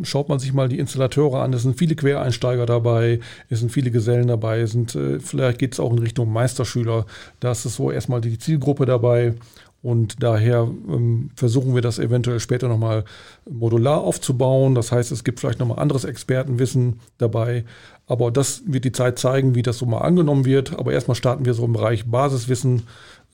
schaut 0.03 0.29
man 0.29 0.39
sich 0.39 0.53
mal 0.53 0.69
die 0.69 0.79
Installateure 0.79 1.43
an. 1.43 1.53
Es 1.53 1.63
sind 1.63 1.77
viele 1.77 1.95
Quereinsteiger 1.95 2.67
dabei, 2.67 3.21
es 3.49 3.61
sind 3.61 3.71
viele 3.71 3.91
Gesellen 3.91 4.29
dabei, 4.29 4.61
es 4.61 4.73
sind, 4.73 4.95
äh, 4.95 5.21
vielleicht 5.21 5.59
geht 5.59 5.75
es 5.75 5.81
auch 5.81 5.93
in 5.93 5.99
Richtung 5.99 6.33
Meisterschüler. 6.33 7.07
Da 7.41 7.53
ist 7.53 7.63
so 7.63 7.91
erstmal 7.91 8.21
die 8.21 8.39
Zielgruppe 8.39 8.87
dabei. 8.87 9.35
Und 9.83 10.23
daher 10.23 10.71
ähm, 10.89 11.31
versuchen 11.35 11.75
wir 11.75 11.83
das 11.83 11.99
eventuell 11.99 12.39
später 12.39 12.69
nochmal 12.69 13.05
modular 13.51 14.01
aufzubauen. 14.01 14.77
Das 14.77 14.93
heißt, 14.93 15.11
es 15.11 15.25
gibt 15.25 15.41
vielleicht 15.41 15.59
nochmal 15.59 15.81
anderes 15.81 16.05
Expertenwissen 16.05 17.01
dabei. 17.19 17.65
Aber 18.07 18.31
das 18.31 18.63
wird 18.65 18.85
die 18.85 18.93
Zeit 18.93 19.19
zeigen, 19.19 19.57
wie 19.57 19.63
das 19.63 19.79
so 19.79 19.87
mal 19.87 19.99
angenommen 19.99 20.45
wird. 20.45 20.79
Aber 20.79 20.93
erstmal 20.93 21.17
starten 21.17 21.45
wir 21.45 21.55
so 21.55 21.65
im 21.65 21.73
Bereich 21.73 22.09
Basiswissen 22.09 22.83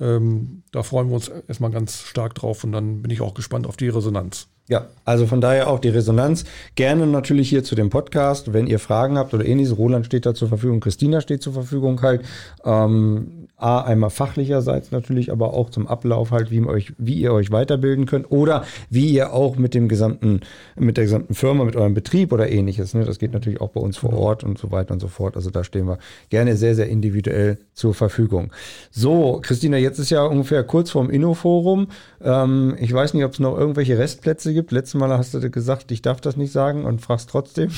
ähm, 0.00 0.62
da 0.72 0.82
freuen 0.82 1.08
wir 1.08 1.14
uns 1.14 1.28
erstmal 1.28 1.70
ganz 1.70 2.02
stark 2.02 2.34
drauf 2.34 2.64
und 2.64 2.72
dann 2.72 3.02
bin 3.02 3.11
ich 3.11 3.20
auch 3.20 3.34
gespannt 3.34 3.66
auf 3.66 3.76
die 3.76 3.88
Resonanz. 3.88 4.48
Ja, 4.68 4.88
also 5.04 5.26
von 5.26 5.40
daher 5.40 5.68
auch 5.68 5.78
die 5.78 5.88
Resonanz. 5.88 6.44
Gerne 6.74 7.06
natürlich 7.06 7.48
hier 7.48 7.64
zu 7.64 7.74
dem 7.74 7.88
Podcast, 7.88 8.52
wenn 8.52 8.66
ihr 8.66 8.78
Fragen 8.78 9.16
habt 9.16 9.32
oder 9.32 9.46
ähnliches. 9.46 9.78
Roland 9.78 10.04
steht 10.04 10.26
da 10.26 10.34
zur 10.34 10.48
Verfügung, 10.48 10.80
Christina 10.80 11.22
steht 11.22 11.42
zur 11.42 11.54
Verfügung 11.54 12.02
halt. 12.02 12.22
Ähm, 12.64 13.47
A, 13.61 13.81
einmal 13.81 14.11
fachlicherseits 14.11 14.92
natürlich, 14.92 15.33
aber 15.33 15.53
auch 15.53 15.71
zum 15.71 15.88
Ablauf 15.88 16.31
halt, 16.31 16.53
wie, 16.53 16.64
euch, 16.64 16.92
wie 16.97 17.14
ihr 17.14 17.33
euch 17.33 17.51
weiterbilden 17.51 18.07
könnt 18.07 18.31
oder 18.31 18.64
wie 18.88 19.09
ihr 19.09 19.33
auch 19.33 19.57
mit 19.57 19.75
dem 19.75 19.88
gesamten, 19.88 20.40
mit 20.77 20.97
der 20.97 21.05
gesamten 21.05 21.35
Firma, 21.35 21.64
mit 21.64 21.75
eurem 21.75 21.92
Betrieb 21.92 22.33
oder 22.33 22.49
ähnliches. 22.49 22.94
Ne? 22.94 23.05
Das 23.05 23.18
geht 23.18 23.33
natürlich 23.33 23.61
auch 23.61 23.71
bei 23.71 23.81
uns 23.81 23.97
vor 23.97 24.12
Ort 24.12 24.44
und 24.44 24.59
so 24.59 24.71
weiter 24.71 24.94
und 24.94 25.01
so 25.01 25.09
fort. 25.09 25.35
Also 25.35 25.51
da 25.51 25.64
stehen 25.64 25.88
wir 25.88 25.99
gerne 26.31 26.57
sehr, 26.57 26.77
sehr 26.77 26.88
individuell 26.88 27.59
zur 27.75 27.94
Verfügung. 27.94 28.53
So, 28.92 29.40
Christina, 29.42 29.77
jetzt 29.77 29.99
ist 29.99 30.11
ja 30.11 30.25
ungefähr 30.25 30.62
kurz 30.62 30.90
vorm 30.90 31.11
Innoforum. 31.11 31.88
Ähm, 32.23 32.77
ich 32.79 32.92
weiß 32.92 33.14
nicht, 33.14 33.25
ob 33.25 33.33
es 33.33 33.40
noch 33.40 33.59
irgendwelche 33.59 33.99
Restplätze 33.99 34.55
gibt. 34.55 34.71
Letztes 34.71 34.94
Mal 34.94 35.11
hast 35.11 35.35
du 35.35 35.51
gesagt, 35.51 35.90
ich 35.90 36.03
darf 36.03 36.21
das 36.21 36.37
nicht 36.37 36.53
sagen 36.53 36.85
und 36.85 37.01
fragst 37.01 37.29
trotzdem. 37.29 37.71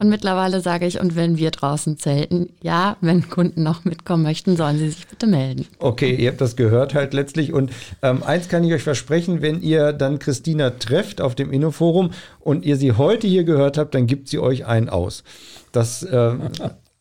Und 0.00 0.08
mittlerweile 0.08 0.62
sage 0.62 0.86
ich, 0.86 0.98
und 0.98 1.14
wenn 1.14 1.36
wir 1.36 1.50
draußen 1.50 1.98
zelten, 1.98 2.48
ja, 2.62 2.96
wenn 3.02 3.28
Kunden 3.28 3.62
noch 3.62 3.84
mitkommen 3.84 4.22
möchten, 4.22 4.56
sollen 4.56 4.78
sie 4.78 4.88
sich 4.88 5.06
bitte 5.06 5.26
melden. 5.26 5.66
Okay, 5.78 6.14
ihr 6.14 6.30
habt 6.30 6.40
das 6.40 6.56
gehört 6.56 6.94
halt 6.94 7.12
letztlich. 7.12 7.52
Und 7.52 7.70
ähm, 8.00 8.22
eins 8.22 8.48
kann 8.48 8.64
ich 8.64 8.72
euch 8.72 8.82
versprechen, 8.82 9.42
wenn 9.42 9.60
ihr 9.60 9.92
dann 9.92 10.18
Christina 10.18 10.70
trefft 10.70 11.20
auf 11.20 11.34
dem 11.34 11.52
Innoforum 11.52 12.12
und 12.40 12.64
ihr 12.64 12.76
sie 12.76 12.92
heute 12.92 13.26
hier 13.26 13.44
gehört 13.44 13.76
habt, 13.76 13.94
dann 13.94 14.06
gibt 14.06 14.28
sie 14.28 14.38
euch 14.38 14.64
einen 14.64 14.88
aus. 14.88 15.22
Das 15.70 16.02
äh, 16.02 16.32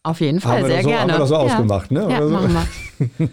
Auf 0.02 0.22
jeden 0.22 0.40
Fall, 0.40 0.66
sehr 0.66 0.82
so, 0.82 0.88
gerne. 0.88 1.02
Haben 1.02 1.12
wir 1.12 1.18
doch 1.20 1.28
so 1.28 1.34
ja. 1.34 1.40
ausgemacht, 1.42 1.92
ne? 1.92 2.08
Ja, 2.10 2.24
so? 2.24 2.30
machen 2.30 2.54
wir. 2.54 3.30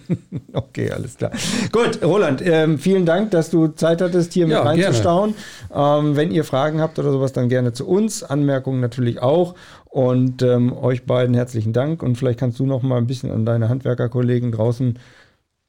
okay, 0.53 0.91
alles 0.91 1.17
klar. 1.17 1.31
Gut, 1.71 2.03
Roland, 2.03 2.43
ähm, 2.45 2.81
vielen 2.81 3.07
Dank, 3.07 3.31
dass 3.31 3.51
du 3.51 3.69
Zeit 3.69 4.03
hattest, 4.03 4.33
hier 4.33 4.49
Ja, 4.49 4.59
mit 4.59 4.67
reinzustauen. 4.67 5.35
Ähm, 5.73 6.17
wenn 6.17 6.33
ihr 6.33 6.43
Fragen 6.43 6.81
habt 6.81 6.99
oder 6.99 7.13
sowas, 7.13 7.33
dann 7.33 7.49
gerne 7.49 7.73
zu 7.73 7.87
uns. 7.87 8.25
Anmerkungen 8.25 8.81
natürlich 8.81 9.23
auch. 9.23 9.55
Und 9.85 10.43
ähm, 10.43 10.77
euch 10.77 11.05
beiden 11.05 11.37
herzlichen 11.37 11.73
Dank. 11.73 12.03
Und 12.03 12.17
vielleicht 12.17 12.41
kannst 12.41 12.59
du 12.59 12.67
noch 12.67 12.83
mal 12.83 12.99
ein 12.99 13.07
bisschen 13.07 13.31
an 13.31 13.47
deine 13.47 13.69
Handwerkerkollegen 13.69 14.51
draußen 14.51 14.99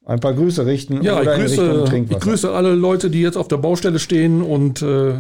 ein 0.08 0.20
paar 0.20 0.34
Grüße 0.34 0.66
richten. 0.66 1.04
Ja, 1.04 1.22
ich 1.22 1.28
oder 1.28 1.36
in 1.36 1.42
Richtung 1.42 1.68
grüße, 1.68 2.04
ich 2.10 2.20
grüße 2.20 2.52
alle 2.52 2.74
Leute, 2.74 3.10
die 3.12 3.22
jetzt 3.22 3.38
auf 3.38 3.48
der 3.48 3.58
Baustelle 3.58 4.00
stehen 4.00 4.42
und 4.42 4.82
äh, 4.82 5.14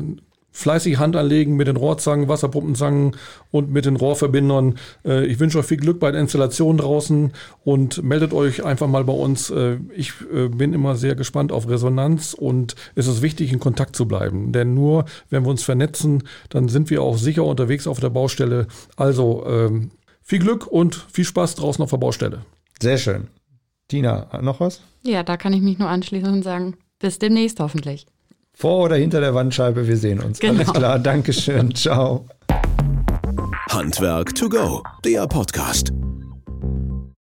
fleißig 0.52 0.98
Hand 0.98 1.16
anlegen 1.16 1.56
mit 1.56 1.68
den 1.68 1.76
Rohrzangen, 1.76 2.28
Wasserpumpenzangen 2.28 3.16
und 3.52 3.72
mit 3.72 3.86
den 3.86 3.96
Rohrverbindern. 3.96 4.76
Äh, 5.06 5.26
ich 5.26 5.40
wünsche 5.40 5.60
euch 5.60 5.66
viel 5.66 5.78
Glück 5.78 6.00
bei 6.00 6.12
der 6.12 6.22
Installation 6.22 6.78
draußen 6.78 7.32
und 7.64 8.04
meldet 8.04 8.34
euch 8.34 8.66
einfach 8.66 8.88
mal 8.88 9.04
bei 9.04 9.14
uns. 9.14 9.50
Äh, 9.50 9.78
ich 9.96 10.14
äh, 10.34 10.48
bin 10.48 10.74
immer 10.74 10.96
sehr 10.96 11.16
gespannt 11.16 11.52
auf 11.52 11.70
Resonanz 11.70 12.34
und 12.34 12.76
es 12.96 13.08
ist 13.08 13.22
wichtig, 13.22 13.54
in 13.54 13.60
Kontakt 13.60 13.96
zu 13.96 14.08
bleiben. 14.08 14.52
Denn 14.52 14.74
nur 14.74 15.06
wenn 15.30 15.44
wir 15.44 15.50
uns 15.50 15.64
vernetzen, 15.64 16.24
dann 16.50 16.70
sind 16.70 16.90
wir 16.90 17.04
auch 17.04 17.18
sicher 17.18 17.44
unterwegs 17.44 17.86
auf 17.86 18.00
der 18.00 18.10
Baustelle. 18.10 18.68
Also 18.96 19.46
ähm, 19.48 19.92
viel 20.24 20.40
Glück 20.40 20.68
und 20.68 20.96
viel 21.12 21.26
Spaß 21.26 21.56
draußen 21.56 21.84
auf 21.84 21.92
der 21.92 21.98
Baustelle. 21.98 22.42
Sehr 22.82 22.98
schön. 22.98 23.28
Tina, 23.88 24.42
noch 24.42 24.60
was? 24.60 24.82
Ja, 25.04 25.24
da 25.24 25.38
kann 25.38 25.54
ich 25.54 25.62
mich 25.62 25.78
nur 25.78 25.88
anschließen 25.88 26.32
und 26.32 26.44
sagen, 26.44 26.76
bis 27.00 27.20
demnächst 27.20 27.60
hoffentlich. 27.60 28.06
Vor 28.60 28.86
oder 28.86 28.96
hinter 28.96 29.22
der 29.22 29.36
Wandscheibe, 29.36 29.88
wir 29.88 29.98
sehen 29.98 30.20
uns. 30.20 30.40
Genau. 30.40 30.56
Alles 30.56 30.74
klar, 30.74 30.98
Dankeschön, 30.98 31.76
ciao. 31.76 32.26
Handwerk 33.70 34.34
to 34.34 34.50
go, 34.50 34.82
der 35.06 35.28
Podcast. 35.28 35.92